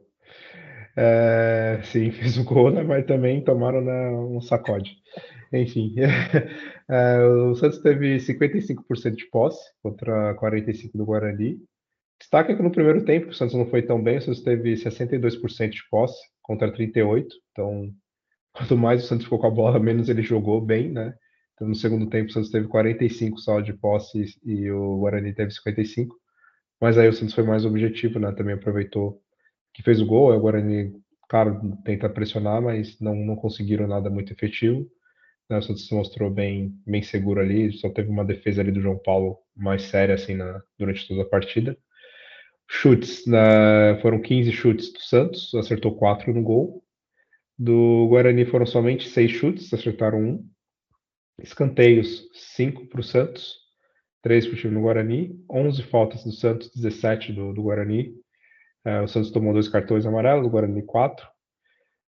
[0.96, 4.96] É, sim, fez o gol, né, mas também tomaram né, um sacode.
[5.52, 5.94] Enfim,
[6.88, 11.60] é, o Santos teve 55% de posse contra 45% do Guarani.
[12.18, 15.68] Destaca que no primeiro tempo o Santos não foi tão bem, o Santos teve 62%
[15.68, 17.26] de posse contra 38%.
[17.52, 17.92] Então,
[18.58, 21.14] Quanto mais o Santos ficou com a bola, menos ele jogou bem, né?
[21.54, 25.52] Então, no segundo tempo, o Santos teve 45 só de posse e o Guarani teve
[25.52, 26.16] 55.
[26.80, 28.32] Mas aí o Santos foi mais objetivo, né?
[28.32, 29.22] Também aproveitou
[29.72, 30.32] que fez o gol.
[30.32, 30.92] Aí o Guarani,
[31.28, 34.84] claro, tenta pressionar, mas não, não conseguiram nada muito efetivo.
[35.48, 35.58] Né?
[35.58, 37.72] O Santos se mostrou bem, bem seguro ali.
[37.74, 41.28] Só teve uma defesa ali do João Paulo mais séria, assim, na, durante toda a
[41.28, 41.78] partida.
[42.68, 44.00] Chutes, né?
[44.02, 46.82] foram 15 chutes do Santos, acertou 4 no gol.
[47.58, 50.48] Do Guarani foram somente seis chutes, acertaram um.
[51.40, 53.56] Escanteios, cinco para o Santos,
[54.22, 55.44] três para o time do Guarani.
[55.50, 58.14] 11 faltas do Santos, 17 do, do Guarani.
[58.86, 61.26] Uh, o Santos tomou dois cartões amarelos, o Guarani quatro.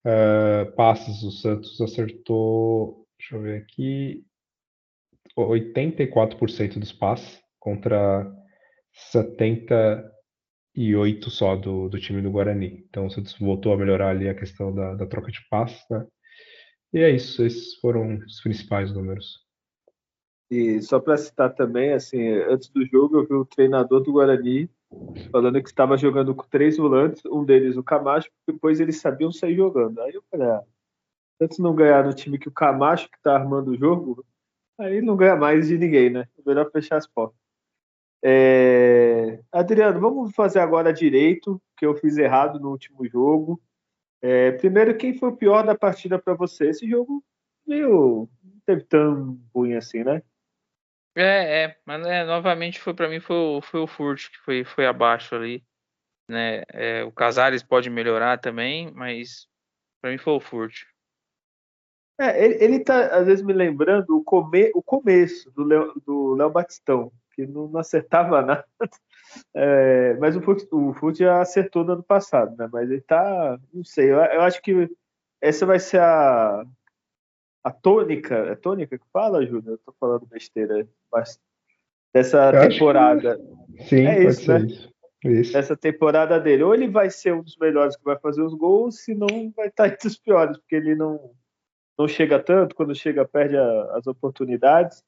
[0.04, 4.24] Uh, passes, o Santos acertou, deixa eu ver aqui,
[5.36, 8.32] 84% dos passes contra
[8.92, 10.15] 70
[10.76, 12.84] e oito só do, do time do Guarani.
[12.88, 16.06] Então o Santos voltou a melhorar ali a questão da, da troca de passes, né?
[16.92, 19.44] E é isso, esses foram os principais números.
[20.50, 24.70] E só para citar também, assim, antes do jogo eu vi o treinador do Guarani
[25.32, 29.56] falando que estava jogando com três volantes, um deles o Camacho, depois eles sabiam sair
[29.56, 30.00] jogando.
[30.00, 30.62] Aí eu falei, ah,
[31.40, 34.24] antes não ganhar no time que o Camacho que está armando o jogo,
[34.78, 36.28] aí não ganha mais de ninguém, né?
[36.46, 37.45] Melhor fechar as portas.
[38.28, 39.38] É...
[39.52, 43.62] Adriano, vamos fazer agora direito, que eu fiz errado no último jogo.
[44.20, 44.50] É...
[44.50, 46.70] Primeiro, quem foi o pior da partida para você?
[46.70, 47.22] Esse jogo
[47.64, 50.20] meio não teve tão ruim assim, né?
[51.14, 54.64] É, é, mas é, novamente foi para mim foi o, foi o Furt que foi,
[54.64, 55.64] foi abaixo ali,
[56.28, 56.62] né?
[56.72, 59.48] É, o Casares pode melhorar também, mas
[60.02, 60.82] para mim foi o Furt.
[62.20, 66.34] É, ele, ele tá às vezes me lembrando o, come, o começo do Léo, do
[66.34, 68.64] Léo Batistão, que não, não acertava nada.
[69.54, 72.68] É, mas o Furt, o Furt já acertou no ano passado, né?
[72.72, 74.90] Mas ele tá, não sei, eu, eu acho que
[75.40, 76.64] essa vai ser a
[77.66, 79.72] a tônica, é tônica que fala, Júnior?
[79.72, 81.36] Eu tô falando besteira, mas
[82.14, 83.40] dessa eu temporada.
[83.76, 83.84] Que...
[83.88, 84.60] Sim, é isso, né?
[84.60, 84.92] Isso.
[85.24, 85.56] isso.
[85.58, 86.62] Essa temporada dele.
[86.62, 89.66] Ou ele vai ser um dos melhores que vai fazer os gols, se não vai
[89.66, 91.32] estar entre os piores, porque ele não,
[91.98, 95.02] não chega tanto, quando chega perde a, as oportunidades.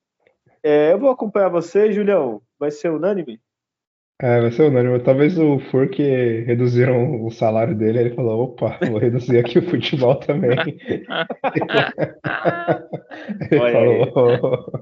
[0.63, 2.43] É, eu vou acompanhar você, Julião.
[2.59, 3.41] Vai ser unânime?
[4.21, 4.99] É, vai ser unânime.
[4.99, 6.03] Talvez o Furk
[6.45, 10.59] reduziram o salário dele, ele falou, opa, vou reduzir aqui o futebol também.
[13.51, 14.73] ele falou,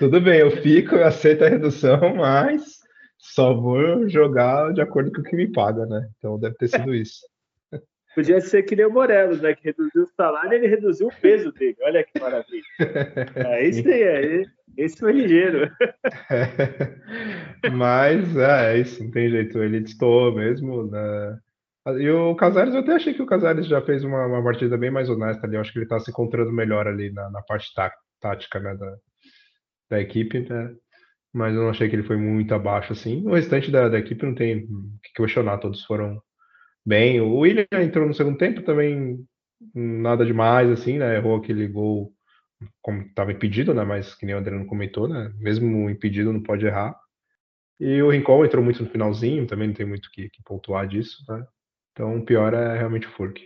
[0.00, 2.78] tudo bem, eu fico, eu aceito a redução, mas
[3.16, 6.08] só vou jogar de acordo com o que me paga, né?
[6.18, 7.20] Então deve ter sido isso.
[8.18, 9.54] Podia ser que nem o Morelos, né?
[9.54, 11.76] Que reduziu o salário e ele reduziu o peso dele.
[11.82, 12.64] Olha que maravilha.
[13.36, 14.44] É isso aí,
[14.76, 15.70] esse foi ligeiro.
[17.72, 19.62] Mas é, é, isso, não tem jeito.
[19.62, 20.90] Ele destoou mesmo.
[20.90, 21.38] Né?
[22.00, 24.90] E o Casares, eu até achei que o Casares já fez uma, uma partida bem
[24.90, 25.54] mais honesta ali.
[25.54, 28.74] Eu acho que ele está se encontrando melhor ali na, na parte tá, tática né,
[28.74, 28.96] da,
[29.90, 30.74] da equipe, né?
[31.32, 33.24] Mas eu não achei que ele foi muito abaixo assim.
[33.24, 36.20] O restante da, da equipe não tem o que questionar, todos foram
[36.88, 37.20] bem.
[37.20, 39.24] O William entrou no segundo tempo também,
[39.74, 41.16] nada demais assim, né?
[41.16, 42.12] Errou aquele gol
[42.80, 43.84] como estava impedido, né?
[43.84, 45.32] Mas que nem o Adriano comentou, né?
[45.38, 46.98] Mesmo impedido não pode errar.
[47.78, 51.22] E o Rincon entrou muito no finalzinho, também não tem muito que, que pontuar disso,
[51.28, 51.46] né?
[51.92, 53.40] Então o pior é realmente o Furk.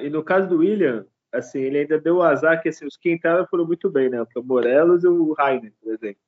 [0.00, 3.10] e no caso do William, assim, ele ainda deu o azar que assim, os que
[3.10, 4.20] entraram foram muito bem, né?
[4.20, 6.20] O Morelos e o Rainer, por exemplo.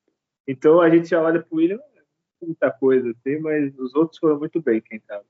[0.47, 1.81] Então a gente já olha para o William,
[2.41, 5.25] muita coisa assim, mas os outros foram muito bem quem entraram.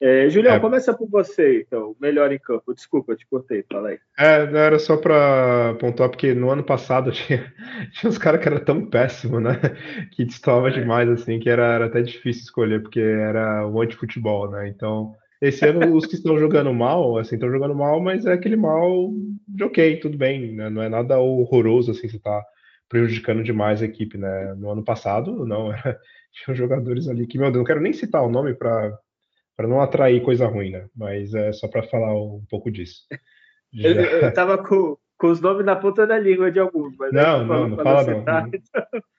[0.00, 0.60] É, Julião, é.
[0.60, 2.74] começa por você, então, melhor em campo.
[2.74, 3.98] Desculpa, eu te cortei, fala aí.
[4.18, 7.52] É, era só para pontuar, porque no ano passado tinha,
[7.92, 9.60] tinha uns caras que eram tão péssimos, né?
[10.12, 10.72] Que destoava é.
[10.72, 14.68] demais, assim, que era, era até difícil escolher, porque era um anti-futebol, né?
[14.68, 18.56] Então, esse ano os que estão jogando mal, assim, estão jogando mal, mas é aquele
[18.56, 19.10] mal
[19.46, 20.70] de ok, tudo bem, né?
[20.70, 22.42] Não é nada horroroso, assim, você tá
[22.88, 24.54] prejudicando demais a equipe, né?
[24.54, 25.98] No ano passado, não, era,
[26.32, 28.98] tinha jogadores ali que, meu Deus, não quero nem citar o nome para
[29.56, 30.86] para não atrair coisa ruim, né?
[30.96, 33.02] Mas é só para falar um pouco disso.
[33.72, 33.88] Já...
[33.88, 37.44] Eu, eu tava com, com os nomes na ponta da língua de alguns, mas não,
[37.44, 38.24] não, não fala não.
[38.24, 38.42] Não,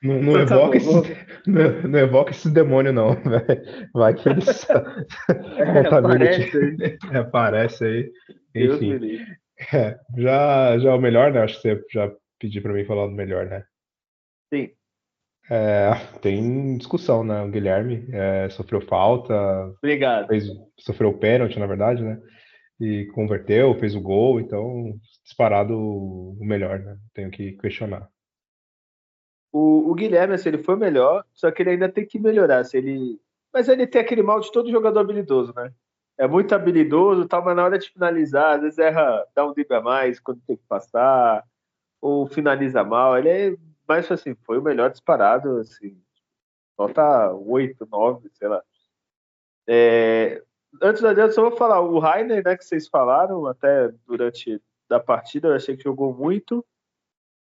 [0.02, 1.18] não, não, então, tá evoca esse,
[1.48, 3.18] não, não, evoca esse demônio não,
[3.94, 6.98] vai que eles é, aparece, aí.
[7.12, 8.12] É, aparece aí,
[8.56, 9.26] enfim.
[9.74, 11.44] É, já, já é o melhor, né?
[11.44, 13.66] Acho que você já pediu para mim falar do melhor, né?
[14.54, 14.72] Sim.
[15.50, 15.92] É,
[16.22, 17.42] tem discussão, né?
[17.44, 19.34] O Guilherme é, sofreu falta.
[19.78, 20.28] Obrigado.
[20.28, 20.48] Fez,
[20.80, 22.20] sofreu pênalti, na verdade, né?
[22.80, 26.98] E converteu, fez o gol, então disparado o melhor, né?
[27.14, 28.10] Tenho que questionar.
[29.52, 32.64] O, o Guilherme, assim, ele foi melhor, só que ele ainda tem que melhorar.
[32.66, 33.20] Se ele...
[33.54, 35.72] Mas ele tem aquele mal de todo jogador habilidoso, né?
[36.18, 39.76] É muito habilidoso, tal, mas na hora de finalizar, às vezes erra, dá um drible
[39.76, 41.44] a mais quando tem que passar,
[42.02, 43.18] ou finaliza mal.
[43.18, 43.56] Ele é
[43.88, 46.02] mas assim, foi o melhor disparado, assim,
[46.78, 48.64] nota 8, 9, sei lá.
[49.68, 50.44] É,
[50.82, 55.00] antes da adianta, só vou falar, o Rainer, né, que vocês falaram, até durante da
[55.00, 56.66] partida, eu achei que jogou muito.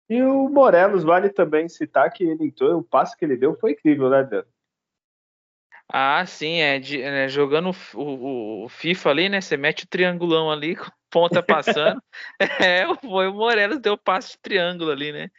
[0.10, 3.72] E o Morelos, vale também citar que ele entrou, o passe que ele deu foi
[3.72, 4.44] incrível, né, Dan?
[5.88, 9.40] Ah, sim, é, de, é jogando o, o, o, FIFA ali, né?
[9.40, 10.76] Você mete o triangulão ali,
[11.12, 12.02] ponta passando.
[12.60, 15.30] é, foi o Morelos deu passe de triângulo ali, né?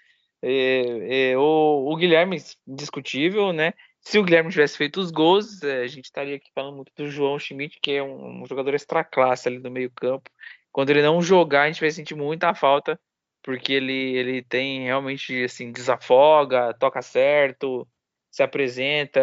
[0.48, 3.74] É, é, o, o, Guilherme, indiscutível, né?
[4.00, 7.10] Se o Guilherme tivesse feito os gols, é, a gente estaria aqui falando muito do
[7.10, 10.30] João Schmidt, que é um, um jogador extra classe ali no meio campo.
[10.70, 13.00] Quando ele não jogar, a gente vai sentir muita falta,
[13.42, 17.88] porque ele, ele tem realmente, assim, desafoga, toca certo,
[18.30, 19.20] se apresenta,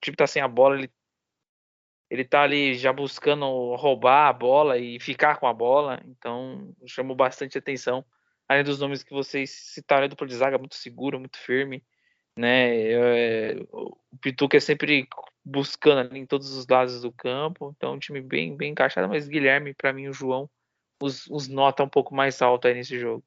[0.00, 0.90] tipo, tá sem a bola, ele,
[2.08, 7.16] ele tá ali já buscando roubar a bola e ficar com a bola, então chamou
[7.16, 8.04] bastante atenção
[8.52, 11.82] além dos nomes que vocês citaram, a dupla de muito segura, muito firme,
[12.38, 12.92] né?
[12.92, 15.08] É, o Pituca é sempre
[15.44, 19.28] buscando ali em todos os lados do campo, então um time bem, bem encaixado, mas
[19.28, 20.48] Guilherme, para mim, o João,
[21.00, 23.24] os, os nota um pouco mais alto aí nesse jogo.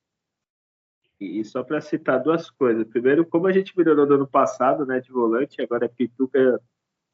[1.20, 2.86] E só para citar duas coisas.
[2.88, 6.62] Primeiro, como a gente melhorou no ano passado, né, de volante, agora é Pituca,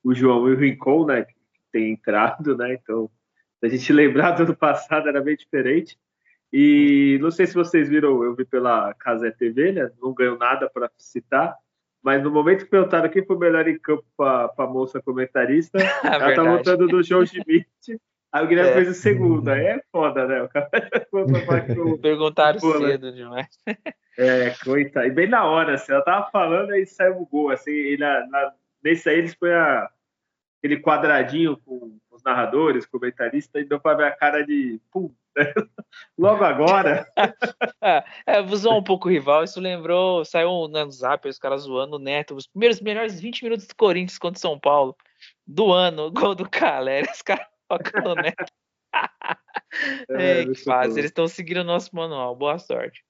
[0.03, 1.35] o João e o Rincon, né, que
[1.71, 3.09] tem entrado, né, então,
[3.61, 5.99] a gente lembrar do ano passado, era bem diferente.
[6.51, 10.69] E não sei se vocês viram, eu vi pela Casé TV, né, não ganhou nada
[10.69, 11.55] para citar,
[12.03, 16.35] mas no momento que perguntaram quem foi melhor em campo para a moça comentarista, ela
[16.35, 17.67] tá voltando do João Schmidt,
[18.31, 18.73] Aí o Guilherme é.
[18.75, 20.41] fez o segundo, aí é foda, né?
[20.41, 20.69] O cara
[22.01, 23.49] Perguntaram cedo demais.
[24.17, 25.05] É, coitado.
[25.05, 28.53] E bem na hora, assim, ela tava falando e saiu o gol, assim, e na,
[28.81, 34.11] nesse aí eles põem aquele quadradinho com os narradores, comentaristas, e deu pra ver a
[34.11, 35.53] cara de pum, né?
[36.17, 37.07] logo agora.
[38.27, 41.99] é, usou um pouco o rival, isso lembrou, saiu no zap, os caras zoando o
[41.99, 44.95] Neto, os primeiros melhores 20 minutos do Corinthians contra o São Paulo,
[45.47, 48.51] do ano, gol do Calera, os caras tocando o Neto.
[50.09, 53.03] é, que faz, eles estão seguindo o nosso manual, boa sorte.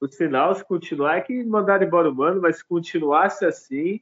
[0.00, 4.00] O sinal, se continuar, é que mandaram embora o mano, mas se continuasse assim,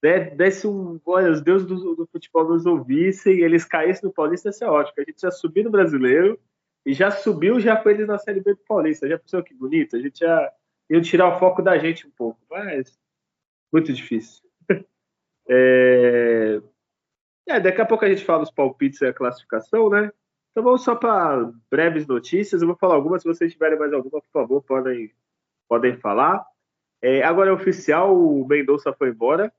[0.00, 1.00] desse um.
[1.04, 4.94] Olha, os deuses do, do futebol nos ouvissem eles caíssem no Paulista, ia ser ótimo.
[4.98, 6.38] A gente já subiu no brasileiro
[6.86, 9.08] e já subiu já com eles na Série B do Paulista.
[9.08, 9.96] Já pensou que bonito?
[9.96, 10.52] A gente já
[10.88, 12.98] ia tirar o foco da gente um pouco, mas
[13.72, 14.42] muito difícil.
[15.48, 16.60] é...
[17.48, 20.12] é, daqui a pouco a gente fala os palpites e a classificação, né?
[20.50, 22.62] Então vamos só para breves notícias.
[22.62, 23.22] Eu vou falar algumas.
[23.22, 25.12] Se vocês tiverem mais alguma, por favor, podem,
[25.68, 26.44] podem falar.
[27.00, 29.52] É, agora é oficial, o Mendonça foi embora.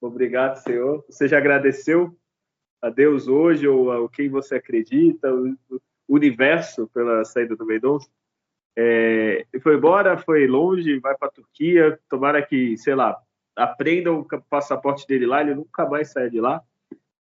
[0.00, 1.04] Obrigado, senhor.
[1.08, 2.16] Você já agradeceu
[2.80, 8.08] a Deus hoje ou a quem você acredita, o universo pela saída do Mendonça?
[8.76, 11.98] É, foi embora, foi longe, vai para a Turquia.
[12.08, 13.20] Tomara que, sei lá,
[13.56, 16.62] aprendam o passaporte dele lá, ele nunca mais saia de lá.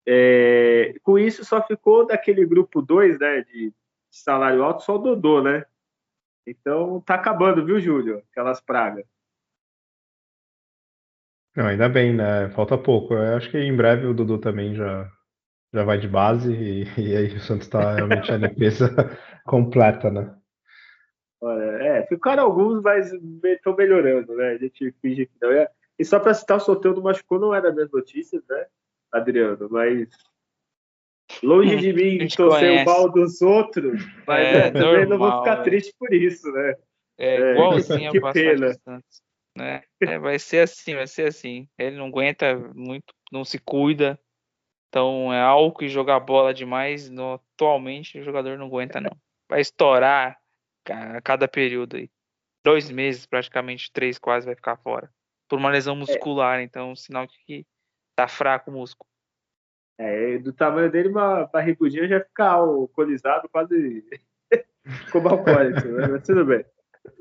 [0.08, 3.72] É, com isso, só ficou daquele grupo 2, né, de
[4.10, 5.66] salário alto, só o Dodô, né?
[6.48, 8.24] Então, tá acabando, viu, Júlio?
[8.32, 9.06] Aquelas pragas.
[11.56, 12.50] Não, ainda bem, né?
[12.50, 13.14] Falta pouco.
[13.14, 15.10] Eu acho que em breve o Dudu também já,
[15.74, 18.90] já vai de base e, e aí o Santos está realmente a limpeza
[19.46, 20.36] completa, né?
[21.42, 23.12] Olha, é, ficaram alguns, mas
[23.44, 24.50] estão melhorando, né?
[24.50, 25.70] A gente finge que não é.
[25.98, 28.66] E só para citar, o sorteio do machucou não era das notícias, né,
[29.12, 29.68] Adriano?
[29.70, 30.10] Mas
[31.42, 35.60] longe de mim torcer o mal dos outros, mas é, também normal, não vou ficar
[35.60, 35.64] é.
[35.64, 36.76] triste por isso, né?
[37.18, 38.76] É, é igualzinho que, que pena.
[39.58, 39.84] Né?
[40.02, 41.68] É, vai ser assim, vai ser assim.
[41.78, 44.20] Ele não aguenta muito, não se cuida.
[44.90, 47.10] Então é álcool e jogar bola demais.
[47.10, 49.16] No, atualmente o jogador não aguenta, não.
[49.50, 50.38] Vai estourar
[50.90, 52.10] a cada período aí.
[52.64, 55.10] Dois meses, praticamente, três quase vai ficar fora.
[55.48, 56.64] Por uma lesão muscular, é.
[56.64, 57.66] então sinal de que
[58.16, 59.08] tá fraco o músculo.
[59.98, 64.04] É, do tamanho dele, uma barrigudinha já fica alcoolizado, quase
[65.12, 66.66] como alcoólico, mas tudo bem.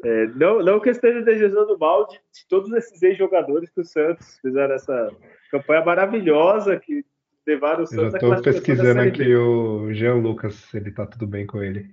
[0.05, 3.85] É, não, não que eu esteja desejando mal de, de todos esses ex-jogadores que o
[3.85, 5.11] Santos fizeram essa
[5.51, 7.05] campanha maravilhosa que
[7.47, 11.47] levaram o Santos eu estou pesquisando aqui o Jean Lucas, se ele tá tudo bem
[11.47, 11.87] com ele.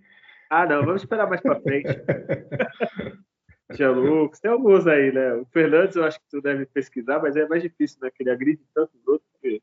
[0.49, 1.87] Ah, não, vamos esperar mais para frente.
[3.71, 5.33] Jean Lucas, tem alguns aí, né?
[5.35, 8.09] O Fernandes eu acho que tu deve pesquisar, mas é mais difícil, né?
[8.13, 9.29] Que ele agride tantos outros.
[9.41, 9.61] Que...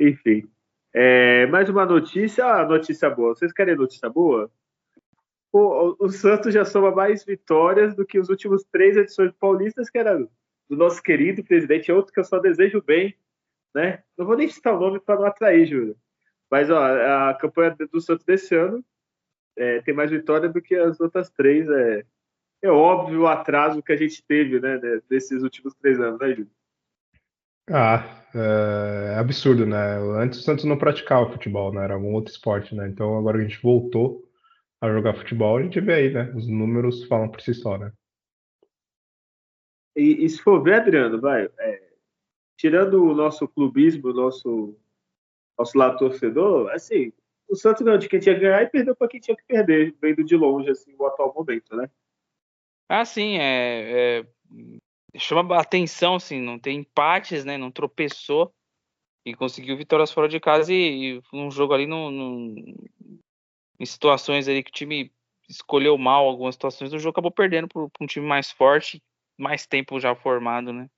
[0.00, 0.48] Enfim.
[0.92, 3.34] É, mais uma notícia, ah, notícia boa.
[3.34, 4.50] Vocês querem notícia boa?
[5.58, 9.96] O, o Santos já soma mais vitórias do que os últimos três edições paulistas, que
[9.96, 13.16] era do nosso querido presidente, outro que eu só desejo bem,
[13.72, 14.02] né?
[14.18, 15.96] Não vou nem citar o nome para não atrair, Júlio.
[16.50, 16.78] Mas ó,
[17.28, 18.84] a campanha do Santos desse ano
[19.56, 21.68] é, tem mais vitória do que as outras três.
[21.68, 22.04] É,
[22.62, 26.50] é óbvio o atraso que a gente teve, né, desses últimos três anos, né, Júlio?
[27.70, 29.98] Ah, é absurdo, né?
[30.18, 31.84] Antes o Santos não praticava futebol, né?
[31.84, 32.88] Era algum outro esporte, né?
[32.88, 34.24] Então agora a gente voltou
[34.80, 36.32] a jogar futebol, a gente vê aí, né?
[36.34, 37.92] Os números falam por si só, né?
[39.96, 41.92] E, e se for ver, Adriano, vai, é,
[42.56, 44.76] tirando o nosso clubismo, o nosso,
[45.58, 47.12] nosso lado torcedor, assim,
[47.48, 49.94] o Santos ganhou de quem tinha que ganhar e perdeu para quem tinha que perder,
[50.00, 51.88] vendo de longe, assim, o atual momento, né?
[52.88, 57.56] Ah, sim, é, é, chama atenção, assim, não tem empates, né?
[57.56, 58.52] Não tropeçou
[59.24, 62.54] e conseguiu vitórias fora de casa e, e um jogo ali não, não,
[63.78, 65.12] em situações aí que o time
[65.48, 69.02] escolheu mal algumas situações do jogo, acabou perdendo para um time mais forte,
[69.38, 70.88] mais tempo já formado, né?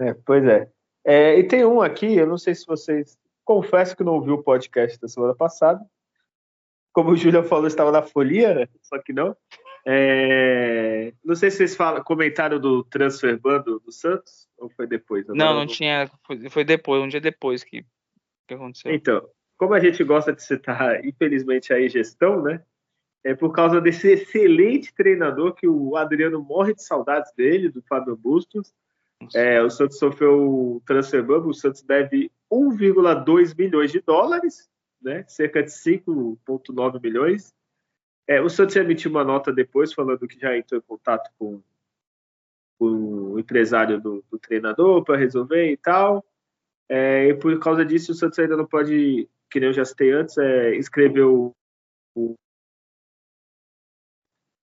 [0.00, 0.70] É, pois é.
[1.04, 1.38] é.
[1.38, 3.18] E tem um aqui, eu não sei se vocês.
[3.44, 5.84] Confesso que não ouviu o podcast da semana passada.
[6.92, 8.68] Como o Júlio falou, estava na folia, né?
[8.82, 9.36] só que não.
[9.86, 11.14] É...
[11.24, 15.26] Não sei se vocês falam, comentaram do transfer bando do Santos, ou foi depois?
[15.28, 16.10] Não, não, não tinha.
[16.26, 17.84] Foi, foi depois, um dia depois que,
[18.46, 18.92] que aconteceu.
[18.92, 19.26] Então,
[19.58, 22.62] como a gente gosta de citar, infelizmente, a gestão, né?
[23.24, 28.16] é por causa desse excelente treinador que o Adriano morre de saudades dele, do Fábio
[28.16, 28.72] Bustos.
[29.34, 34.70] É, o Santos sofreu o transfer bubble, o Santos deve 1,2 milhões de dólares,
[35.02, 35.24] né?
[35.26, 37.52] cerca de 5,9 milhões.
[38.26, 41.62] É, o Santos emitiu uma nota depois falando que já entrou em contato com,
[42.78, 42.86] com
[43.32, 46.24] o empresário do, do treinador para resolver e tal.
[46.88, 50.12] É, e por causa disso, o Santos ainda não pode, que nem eu já citei
[50.12, 51.54] antes, é, escrever o,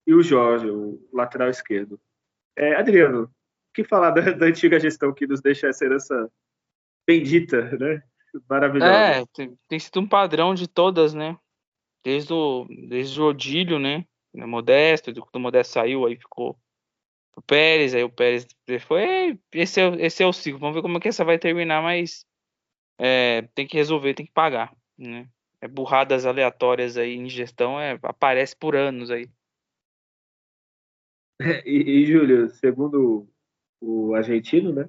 [0.07, 2.01] e o Jorge, o lateral esquerdo.
[2.57, 3.31] É, Adriano, o
[3.75, 6.31] que falar da, da, antiga gestão que nos deixa essa herança
[7.07, 8.03] bendita, né?
[8.49, 8.93] Maravilhosa.
[8.93, 11.37] É, tem, tem sido um padrão de todas, né?
[12.05, 14.05] Desde o, desde o Odílio, né?
[14.35, 16.59] Modesto, quando o Modesto saiu, aí ficou
[17.37, 18.47] o Pérez, aí o Pérez
[18.87, 21.83] foi, esse é, esse é o ciclo, vamos ver como é que essa vai terminar,
[21.83, 22.27] mas
[22.99, 25.29] é, tem que resolver, tem que pagar, né?
[25.61, 29.29] É burradas aleatórias aí em gestão, é, aparece por anos aí.
[31.67, 33.29] E, e Júlio, segundo
[33.79, 34.89] o argentino, né?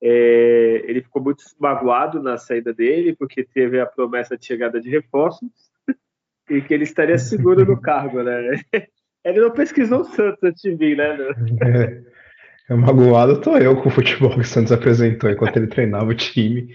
[0.00, 4.88] É, ele ficou muito magoado na saída dele, porque teve a promessa de chegada de
[4.88, 5.50] reforços
[6.48, 8.60] e que ele estaria seguro no cargo, né?
[9.24, 11.18] Ele não pesquisou o Santos antes de vir, né?
[11.60, 16.06] É, é magoado tô eu com o futebol que o Santos apresentou enquanto ele treinava
[16.06, 16.74] o time,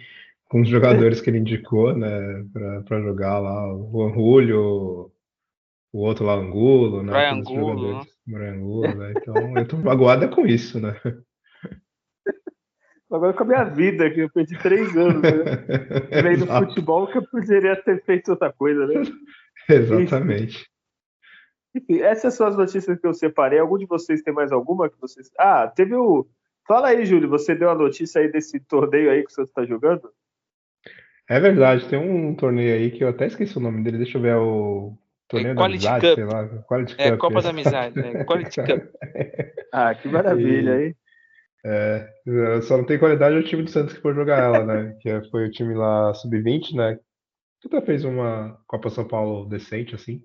[0.54, 2.46] com os jogadores que ele indicou, né,
[2.86, 5.12] pra, jogar lá, o Juan Julio,
[5.92, 7.12] o outro lá, Angulo, né?
[7.12, 8.50] Brian Angulo, né?
[8.52, 9.14] Angulo, né?
[9.18, 10.96] Então eu tô magoado é com isso, né?
[13.12, 15.32] Agora com a minha vida, que eu perdi três anos, né?
[16.22, 19.02] Vem do futebol que eu poderia ter feito outra coisa, né?
[19.68, 20.70] Exatamente.
[21.74, 23.58] Enfim, essas são as notícias que eu separei.
[23.58, 25.32] Algum de vocês tem mais alguma que vocês.
[25.40, 26.28] Ah, teve o.
[26.68, 30.12] Fala aí, Júlio, você deu a notícia aí desse torneio aí que você está jogando?
[31.34, 34.22] É verdade, tem um torneio aí que eu até esqueci o nome dele, deixa eu
[34.22, 34.96] ver o
[35.28, 36.16] torneio é, da amizade, Cup.
[36.16, 36.48] sei lá.
[36.68, 37.20] Quality é, Cup.
[37.20, 38.84] Copa da Amizade, é, Quality Cup.
[39.74, 40.96] ah, que maravilha, aí.
[41.66, 42.08] É,
[42.62, 44.96] só não tem qualidade o time do Santos que foi jogar ela, né?
[45.02, 47.00] Que é, foi o time lá sub-20, né?
[47.60, 50.22] Que até fez uma Copa São Paulo decente, assim.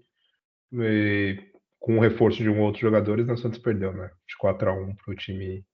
[0.75, 1.39] E
[1.79, 4.11] com o reforço de um outro jogadores, né, o Santos perdeu, né?
[4.29, 5.65] De 4 a 1 pro time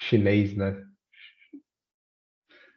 [0.00, 0.74] chinês, né?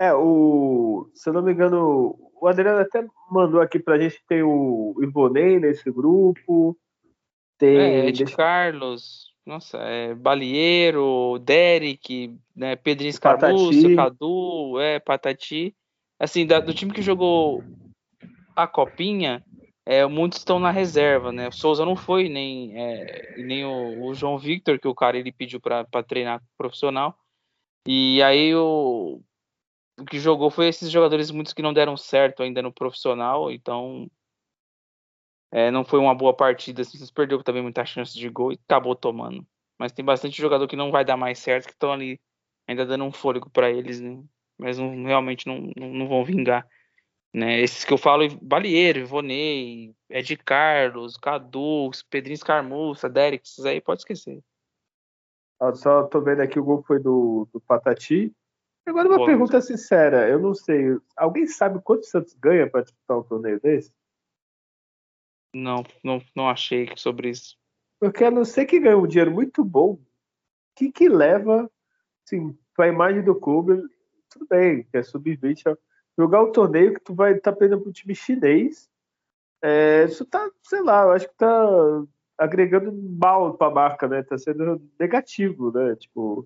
[0.04, 1.10] É, o.
[1.14, 5.60] Se eu não me engano, o Adriano até mandou aqui pra gente tem o Ivonei
[5.60, 6.78] nesse grupo.
[7.58, 7.78] Tem.
[7.78, 9.32] É, Ed Carlos.
[9.45, 15.76] Nossa, é Balieiro, Derek, né, Pedrinho Escabuço, Cadu, é, Patati.
[16.20, 17.64] Assim, da, do time que jogou
[18.56, 19.43] a copinha,
[19.86, 21.49] é, muitos estão na reserva, né?
[21.49, 25.32] O Souza não foi, nem, é, nem o, o, João Victor, que o cara ele
[25.32, 27.18] pediu para treinar profissional.
[27.86, 29.22] E aí o,
[29.98, 34.10] o que jogou foi esses jogadores, muitos que não deram certo ainda no profissional, então
[35.52, 36.82] é, não foi uma boa partida.
[36.82, 39.46] Assim, perdeu também muita chance de gol e acabou tomando.
[39.78, 42.20] Mas tem bastante jogador que não vai dar mais certo, que estão ali
[42.68, 44.24] ainda dando um fôlego para eles, né?
[44.58, 46.68] Mas não, realmente não, não, não vão vingar.
[47.34, 47.60] Né?
[47.62, 54.02] Esses que eu falo, Balieiro, Ivonei, Ed Carlos, Cadu, Pedrinho Escarmuça, Derek, esses aí pode
[54.02, 54.39] esquecer.
[55.60, 58.32] Eu só tô vendo aqui o gol foi do, do Patati.
[58.86, 60.98] Agora uma Boa, pergunta sincera, eu não sei.
[61.16, 63.94] Alguém sabe quanto o Santos ganha para disputar um torneio desse?
[65.56, 67.58] Não, não, não achei sobre isso.
[68.00, 70.06] Porque a não ser que ganhe um dinheiro muito bom, o
[70.76, 71.70] que que leva
[72.26, 73.82] assim, para a imagem do clube?
[74.30, 75.78] Tudo bem, que é sub-20,
[76.18, 78.90] jogar o torneio que tu vai estar tá perdendo pro time chinês,
[79.62, 82.04] é, isso tá, sei lá, eu acho que tá
[82.38, 84.22] agregando mal pra marca, né?
[84.22, 85.96] Tá sendo negativo, né?
[85.96, 86.46] Tipo,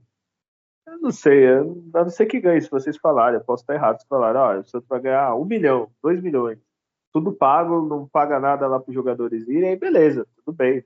[0.88, 3.76] eu não sei, eu, a não ser que ganhe, se vocês falarem, eu posso estar
[3.76, 6.58] errado se falarem, ó, o Santos vai ganhar um milhão, dois milhões,
[7.12, 10.84] tudo pago, não paga nada lá para os jogadores irem, aí beleza, tudo bem.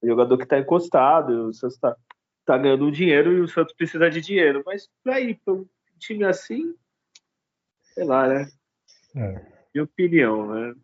[0.00, 1.96] O jogador que está encostado, o Santos está
[2.44, 5.66] tá ganhando um dinheiro e o Santos precisa de dinheiro, mas para ir para um
[5.98, 6.74] time assim,
[7.82, 8.48] sei lá, né?
[9.16, 9.40] É.
[9.74, 10.74] Minha opinião, né?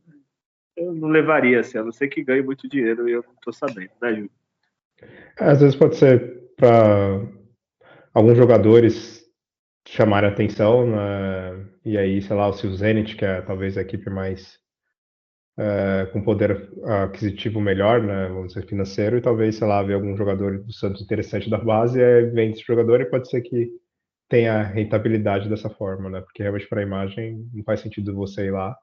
[0.76, 3.53] Eu não levaria assim, a não ser que ganhe muito dinheiro e eu não tô
[3.53, 4.30] sabendo, né, Júlio?
[5.38, 7.20] É, às vezes pode ser para
[8.12, 9.24] alguns jogadores
[9.86, 11.66] chamarem atenção, né?
[11.84, 14.58] e aí, sei lá, o Zenit, que é talvez a equipe mais
[15.58, 16.70] é, com poder
[17.04, 21.02] aquisitivo melhor, né, vamos dizer, financeiro, e talvez, sei lá, ver algum jogador do Santos
[21.02, 23.70] interessante da base, e vende esse jogador e pode ser que
[24.28, 26.20] tenha rentabilidade dessa forma, né?
[26.20, 28.76] Porque realmente para a imagem não faz sentido você ir lá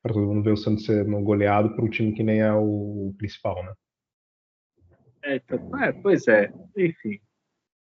[0.00, 3.12] para todo mundo ver o Santos sendo goleado por um time que nem é o
[3.18, 3.72] principal, né?
[5.24, 7.20] É, então, é, pois é, enfim.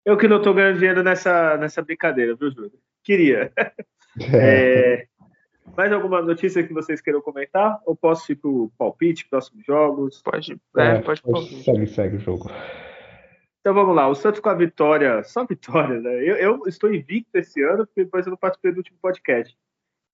[0.07, 2.73] Eu que não estou ganhando dinheiro nessa, nessa brincadeira, viu, Júlio?
[3.03, 3.53] Queria.
[3.59, 3.73] É.
[4.33, 5.07] É,
[5.77, 7.79] Mais alguma notícia que vocês queiram comentar?
[7.85, 10.23] Ou posso ir para o palpite, próximos jogos?
[10.23, 12.49] Pode, é, é pode, pode segue, segue o jogo.
[13.61, 16.15] Então vamos lá, o Santos com a vitória, só vitória, né?
[16.23, 19.55] Eu, eu estou invicto esse ano, porque depois eu não participei do último podcast,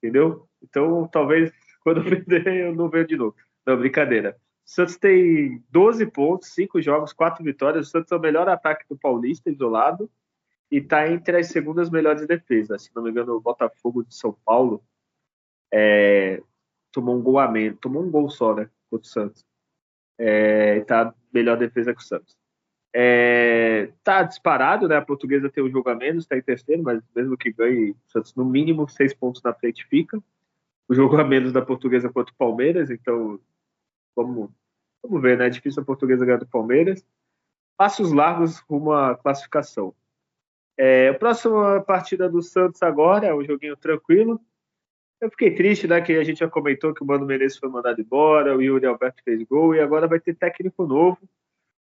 [0.03, 0.49] entendeu?
[0.61, 1.53] Então talvez
[1.85, 3.37] quando eu perder eu não venho de novo.
[3.65, 4.37] Não, brincadeira.
[4.65, 7.89] O Santos tem 12 pontos, 5 jogos, 4 vitórias.
[7.89, 10.11] O Santos é o melhor ataque do Paulista, isolado,
[10.71, 12.85] e está entre as segundas melhores defesas.
[12.85, 14.83] Se não me engano, o Botafogo de São Paulo
[15.73, 16.43] é,
[16.93, 18.71] tomou um gol a menos, tomou um gol só, né?
[18.91, 19.45] Contra o Santos.
[20.19, 22.37] É, tá melhor defesa que o Santos.
[22.95, 24.97] É, tá disparado, né?
[24.97, 27.97] A portuguesa tem um jogo a menos, tá em terceiro, mas mesmo que ganhe, o
[28.07, 30.23] Santos no mínimo seis pontos na frente fica.
[30.89, 33.41] O jogo a menos da portuguesa contra o Palmeiras, então
[34.15, 34.51] vamos,
[35.03, 35.47] vamos ver, né?
[35.47, 37.05] É difícil a portuguesa ganhar do Palmeiras.
[37.77, 39.95] Passos largos rumo à classificação.
[40.77, 44.41] É, a próxima partida do Santos agora é um joguinho tranquilo.
[45.21, 46.01] Eu fiquei triste, né?
[46.01, 49.23] Que a gente já comentou que o Mano Menezes foi mandado embora, o Yuri Alberto
[49.23, 51.19] fez gol e agora vai ter técnico novo.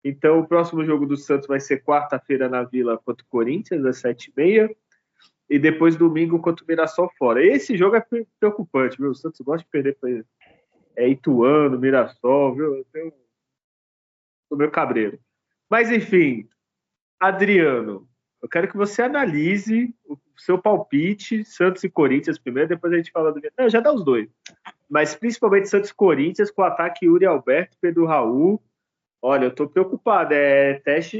[0.03, 3.97] Então, o próximo jogo do Santos vai ser quarta-feira na Vila contra o Corinthians, às
[3.97, 4.75] sete e meia.
[5.49, 7.45] Depois domingo contra o Mirassol fora.
[7.45, 8.05] Esse jogo é
[8.39, 9.11] preocupante, viu?
[9.11, 9.97] O Santos gosta de perder
[10.95, 12.77] é, Ituano, Mirassol, viu?
[12.77, 13.13] Eu tenho
[14.49, 15.19] o meu cabreiro.
[15.69, 16.47] Mas, enfim,
[17.19, 18.07] Adriano,
[18.41, 23.11] eu quero que você analise o seu palpite, Santos e Corinthians primeiro, depois a gente
[23.11, 23.41] fala do.
[23.57, 24.29] Não, já dá os dois.
[24.89, 28.61] Mas principalmente Santos e Corinthians com o ataque Yuri Alberto, Pedro Raul.
[29.21, 30.33] Olha, eu tô preocupado.
[30.33, 31.17] É teste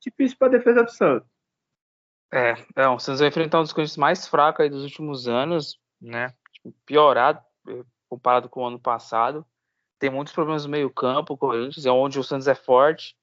[0.00, 1.28] difícil para a defesa do Santos.
[2.32, 5.78] É, é, o Santos vai enfrentar um dos Corinthians mais fracos aí dos últimos anos,
[6.00, 6.32] né?
[6.50, 7.42] Tipo, piorado
[8.12, 9.46] comparado com o ano passado.
[9.98, 13.16] Tem muitos problemas no meio-campo, o Corinthians, é onde o Santos é forte.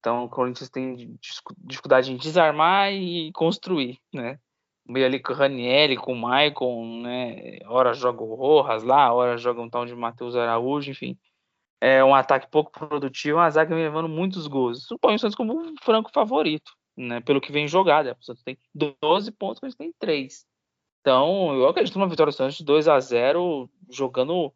[0.00, 1.18] Então o Corinthians tem
[1.56, 4.38] dificuldade em desarmar e construir, né?
[4.86, 7.58] Meio ali com o Ranieri, com o Maicon, né?
[7.64, 11.18] Hora joga o Rojas lá, hora joga um tal de Matheus Araújo, enfim.
[11.80, 14.80] É um ataque pouco produtivo, uma zaga levando muitos gols.
[14.80, 17.22] Isso põe o Santos como um franco favorito, né?
[17.22, 18.14] Pelo que vem jogado.
[18.20, 20.44] O Santos tem 12 pontos, o Santos tem 3.
[21.04, 24.50] Então, eu acredito numa vitória do Santos de 2 a 0 jogando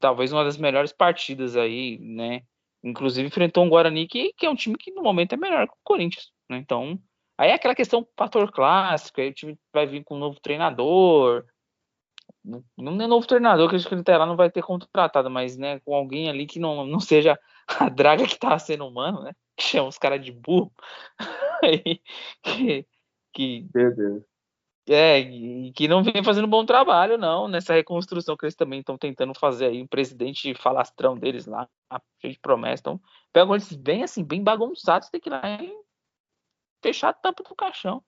[0.00, 2.42] talvez uma das melhores partidas aí, né?
[2.82, 5.74] Inclusive enfrentou um Guarani que, que é um time que no momento é melhor que
[5.74, 6.56] o Corinthians, né?
[6.56, 6.98] Então,
[7.38, 11.44] aí é aquela questão fator clássico, aí o time vai vir com um novo treinador.
[12.76, 15.78] Não é novo treinador que a gente até lá não vai ter contratado, mas né,
[15.78, 17.38] com alguém ali que não, não seja
[17.68, 19.32] a draga que tá sendo humano, né?
[19.56, 20.72] Que chama os caras de burro.
[21.62, 22.00] aí,
[22.42, 22.84] que,
[23.32, 24.33] que, Meu Deus.
[24.86, 28.98] É, e que não vem fazendo bom trabalho, não, nessa reconstrução que eles também estão
[28.98, 31.66] tentando fazer aí, um presidente falastrão deles lá,
[32.20, 32.80] cheio de promessas.
[32.80, 33.00] Então,
[33.32, 35.74] pegam eles bem assim, bem bagunçados, tem que ir lá e
[36.82, 38.04] fechar a tampa do caixão,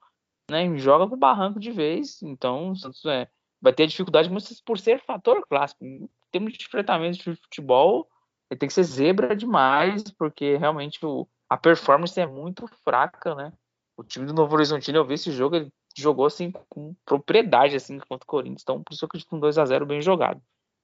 [0.51, 0.67] né?
[0.67, 2.23] E joga pro barranco de vez.
[2.23, 3.27] Então, o Santos é,
[3.61, 5.83] vai ter dificuldade mas por ser fator clássico.
[5.83, 8.07] Em termos de enfrentamento de futebol,
[8.51, 13.51] ele tem que ser zebra demais, porque realmente o, a performance é muito fraca, né?
[13.97, 17.99] O time do Novo Horizontino, eu vi esse jogo, ele jogou assim com propriedade assim
[17.99, 18.63] contra o Corinthians.
[18.63, 20.41] Então, por isso eu acredito um 2 a 0 bem jogado.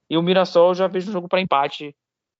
[0.09, 1.95] E o Mirassol eu já vejo um jogo para empate,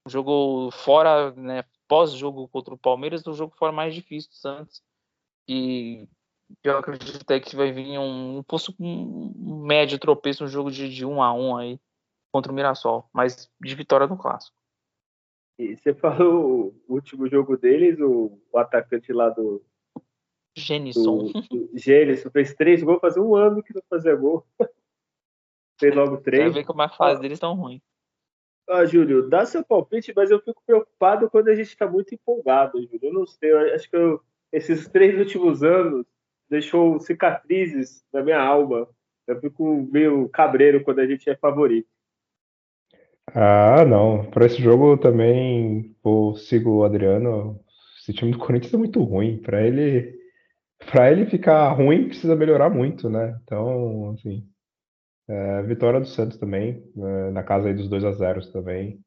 [0.05, 4.81] um jogo fora, né, pós-jogo contra o Palmeiras, um jogo fora mais difícil do Santos.
[5.47, 6.07] E
[6.63, 8.43] eu acredito até que vai vir um, um,
[8.79, 11.79] um médio tropeço, um jogo de, de 1 um a 1 um aí
[12.31, 14.55] contra o Mirassol, mas de vitória no clássico.
[15.59, 19.63] E você falou o último jogo deles, o, o atacante lá do,
[20.55, 21.31] Genison.
[21.73, 24.45] Genison fez três gols, fazia um ano que não fazia gol.
[25.79, 26.43] fez logo três.
[26.43, 27.81] Vai ver como a fase deles tão ruim.
[28.69, 32.81] Ah, Júlio, dá seu palpite, mas eu fico preocupado quando a gente está muito empolgado,
[32.81, 32.99] Júlio.
[33.01, 36.05] Eu não sei, eu acho que eu, esses três últimos anos
[36.49, 38.87] deixou cicatrizes na minha alma.
[39.27, 41.87] Eu fico meio cabreiro quando a gente é favorito.
[43.33, 44.29] Ah, não.
[44.29, 47.59] Para esse jogo também eu sigo o Adriano.
[47.99, 49.37] Esse time do Corinthians é muito ruim.
[49.37, 50.22] Para ele
[50.91, 53.37] para ele ficar ruim, precisa melhorar muito, né?
[53.43, 54.47] Então, assim,
[55.27, 58.99] é, vitória do Santos também, é, na casa aí dos 2 a 0 também.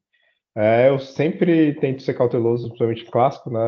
[0.55, 3.59] É, eu sempre tento ser cauteloso, principalmente clássico, né?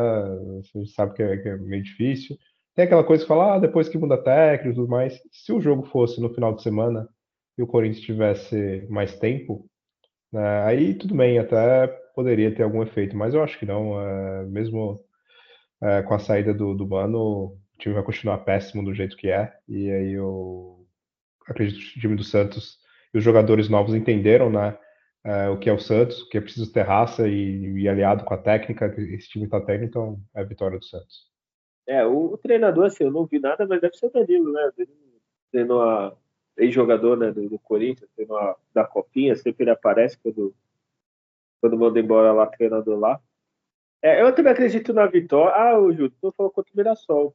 [0.74, 2.36] Gente sabe que é, que é, meio difícil.
[2.74, 5.20] Tem aquela coisa que fala, ah, depois que muda técnico e tudo mais.
[5.30, 7.08] Se o jogo fosse no final de semana
[7.58, 9.66] e o Corinthians tivesse mais tempo,
[10.32, 14.00] né, aí tudo bem, até poderia ter algum efeito, mas eu acho que não.
[14.00, 15.00] É, mesmo
[15.82, 19.52] é, com a saída do, do Mano, time vai continuar péssimo do jeito que é.
[19.68, 20.86] E aí eu
[21.46, 22.78] acredito que o time do Santos
[23.12, 24.78] e os jogadores novos entenderam, né?
[25.22, 28.32] É, o que é o Santos, que é preciso ter raça e, e aliado com
[28.32, 31.28] a técnica, esse time está tendo, então é a vitória do Santos.
[31.86, 34.70] É, o, o, treinador, assim, eu não vi nada, mas deve ser o Danilo, né?
[35.50, 36.16] Treinou a,
[36.56, 40.54] ex-jogador né, do, do, Corinthians, uma, da Copinha, sempre ele aparece quando,
[41.60, 43.20] quando manda embora lá, treinador lá.
[44.02, 45.54] É, eu também acredito na vitória.
[45.54, 47.34] Ah, o Júlio, tu falou contra o Mirassol.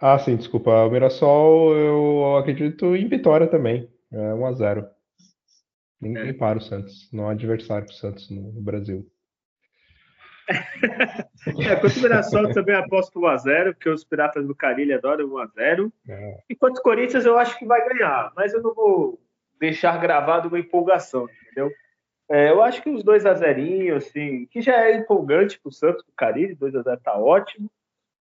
[0.00, 0.70] Ah, sim, desculpa.
[0.70, 3.90] O Mirassol, eu acredito em vitória também.
[4.12, 4.88] É 1x0.
[6.00, 6.32] Ninguém é.
[6.32, 7.10] para o Santos.
[7.12, 9.06] Não há adversário para o Santos no Brasil.
[10.48, 15.92] é, contra o Mirassol também aposto 1x0, porque os Piratas do Carilho adoram 1x0.
[16.08, 16.38] É.
[16.48, 19.20] Enquanto o Corinthians eu acho que vai ganhar, mas eu não vou
[19.58, 21.70] deixar gravado uma empolgação, entendeu?
[22.30, 26.12] É, eu acho que os 2x0, assim, que já é empolgante para o Santos, o
[26.16, 27.70] Carilho, 2x0 tá ótimo.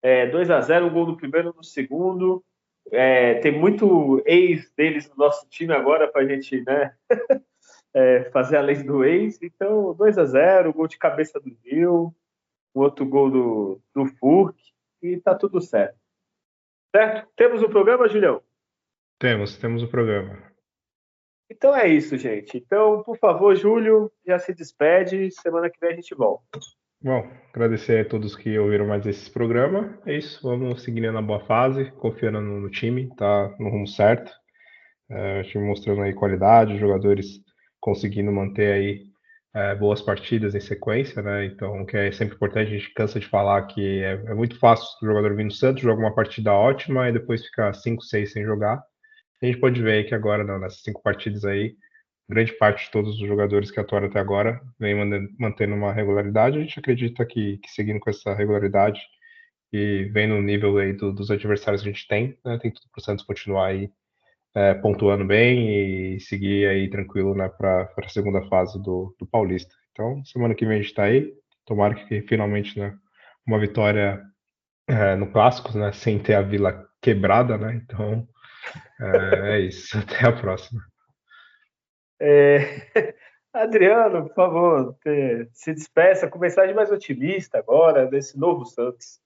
[0.02, 2.44] É, 2x0, um gol no primeiro no segundo.
[2.90, 6.94] É, tem muito ex deles no nosso time agora para a gente né,
[7.94, 9.40] é, fazer a lei do ex.
[9.42, 12.14] Então, 2 a 0 gol de cabeça do Gil,
[12.74, 14.56] o outro gol do, do Furk,
[15.02, 15.98] e tá tudo certo.
[16.94, 17.28] Certo?
[17.36, 18.42] Temos o um programa, Julião?
[19.18, 20.50] Temos, temos o um programa.
[21.50, 22.56] Então é isso, gente.
[22.56, 25.30] Então, por favor, Júlio, já se despede.
[25.32, 26.58] Semana que vem a gente volta.
[27.02, 29.98] Bom, agradecer a todos que ouviram mais esse programa.
[30.04, 34.30] É isso, vamos seguindo na boa fase, confiando no, no time, tá no rumo certo.
[35.10, 37.40] É, o time mostrando aí qualidade, jogadores
[37.80, 39.06] conseguindo manter aí
[39.54, 41.46] é, boas partidas em sequência, né?
[41.46, 44.86] Então, que é sempre importante, a gente cansa de falar que é, é muito fácil
[45.02, 48.44] o jogador vir no Santos, joga uma partida ótima e depois ficar 5, 6 sem
[48.44, 48.82] jogar.
[49.42, 51.74] A gente pode ver que agora, não, nessas cinco partidas aí,
[52.30, 54.94] grande parte de todos os jogadores que atuaram até agora vem
[55.38, 56.58] mantendo uma regularidade.
[56.58, 59.00] A gente acredita que, que seguindo com essa regularidade
[59.72, 62.86] e vendo o nível aí do, dos adversários que a gente tem, né, tem tudo
[62.92, 63.90] para o Santos continuar aí
[64.54, 69.74] é, pontuando bem e seguir aí tranquilo né, para a segunda fase do, do Paulista.
[69.92, 71.32] Então, semana que vem a gente está aí.
[71.66, 72.96] Tomara que finalmente né,
[73.46, 74.22] uma vitória
[74.88, 77.80] é, no Clássico, né, sem ter a Vila quebrada, né?
[77.84, 78.26] Então,
[79.00, 79.96] é, é isso.
[79.98, 80.89] Até a próxima.
[82.20, 82.64] É...
[83.52, 84.96] Adriano, por favor,
[85.52, 89.20] se despeça com mensagem mais otimista agora desse novo Santos.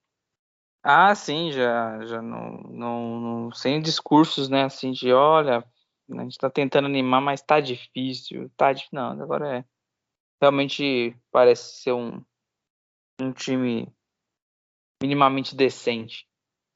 [0.82, 5.64] Ah, sim, já, já não, não, não sem discursos, né, assim, de olha,
[6.10, 9.64] a gente tá tentando animar, mas tá difícil, tá difícil, não, agora é,
[10.40, 12.22] realmente parece ser um,
[13.20, 13.90] um time
[15.02, 16.26] minimamente decente.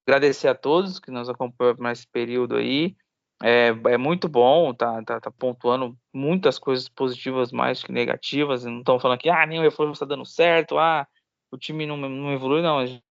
[0.07, 2.97] Agradecer a todos que nos acompanham nesse período aí,
[3.43, 8.65] é, é muito bom, tá, tá, tá, pontuando muitas coisas positivas mais que negativas.
[8.65, 11.07] Não estão falando que ah, nenhum reforço está dando certo, ah,
[11.51, 12.79] o time não, não evolui, não.
[12.79, 13.03] A gente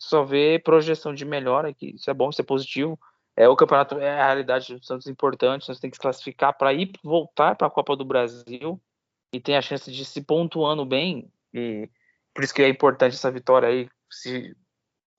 [0.00, 2.98] só vê projeção de melhora, que isso é bom, isso é positivo.
[3.36, 6.72] É, o campeonato é a realidade dos Santos importante, nós temos que se classificar para
[6.72, 8.80] ir voltar para a Copa do Brasil
[9.32, 11.30] e tem a chance de se pontuando bem.
[11.52, 11.88] E
[12.34, 14.56] por isso que é importante essa vitória aí se,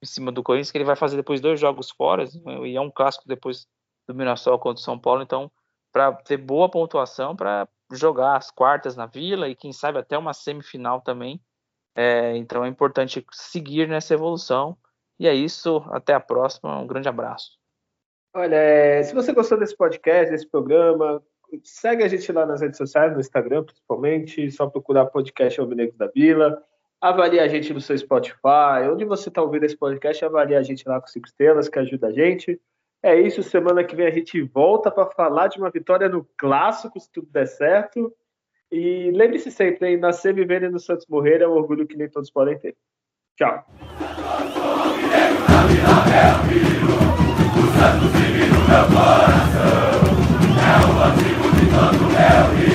[0.01, 2.25] em cima do Corinthians, que ele vai fazer depois dois jogos fora,
[2.65, 3.67] e é um clássico depois
[4.07, 5.21] do Mirassol contra o São Paulo.
[5.21, 5.51] Então,
[5.91, 10.33] para ter boa pontuação, para jogar as quartas na Vila e quem sabe até uma
[10.33, 11.41] semifinal também.
[11.95, 14.77] É, então é importante seguir nessa evolução.
[15.19, 15.83] E é isso.
[15.89, 16.79] Até a próxima.
[16.79, 17.57] Um grande abraço.
[18.35, 21.23] Olha, é, se você gostou desse podcast, desse programa,
[21.63, 24.51] segue a gente lá nas redes sociais, no Instagram principalmente.
[24.51, 26.61] Só procurar podcast Alvinegro da Vila.
[27.01, 28.87] Avalie a gente no seu Spotify.
[28.91, 32.07] Onde você está ouvindo esse podcast, avalie a gente lá com cinco estrelas, que ajuda
[32.07, 32.61] a gente.
[33.01, 36.99] É isso, semana que vem a gente volta para falar de uma vitória no clássico,
[36.99, 38.13] se tudo der certo.
[38.71, 42.09] E lembre-se sempre, hein, nascer, viver e no Santos morrer é um orgulho que nem
[42.09, 42.75] todos podem ter.
[43.37, 43.65] Tchau.
[52.19, 52.66] É o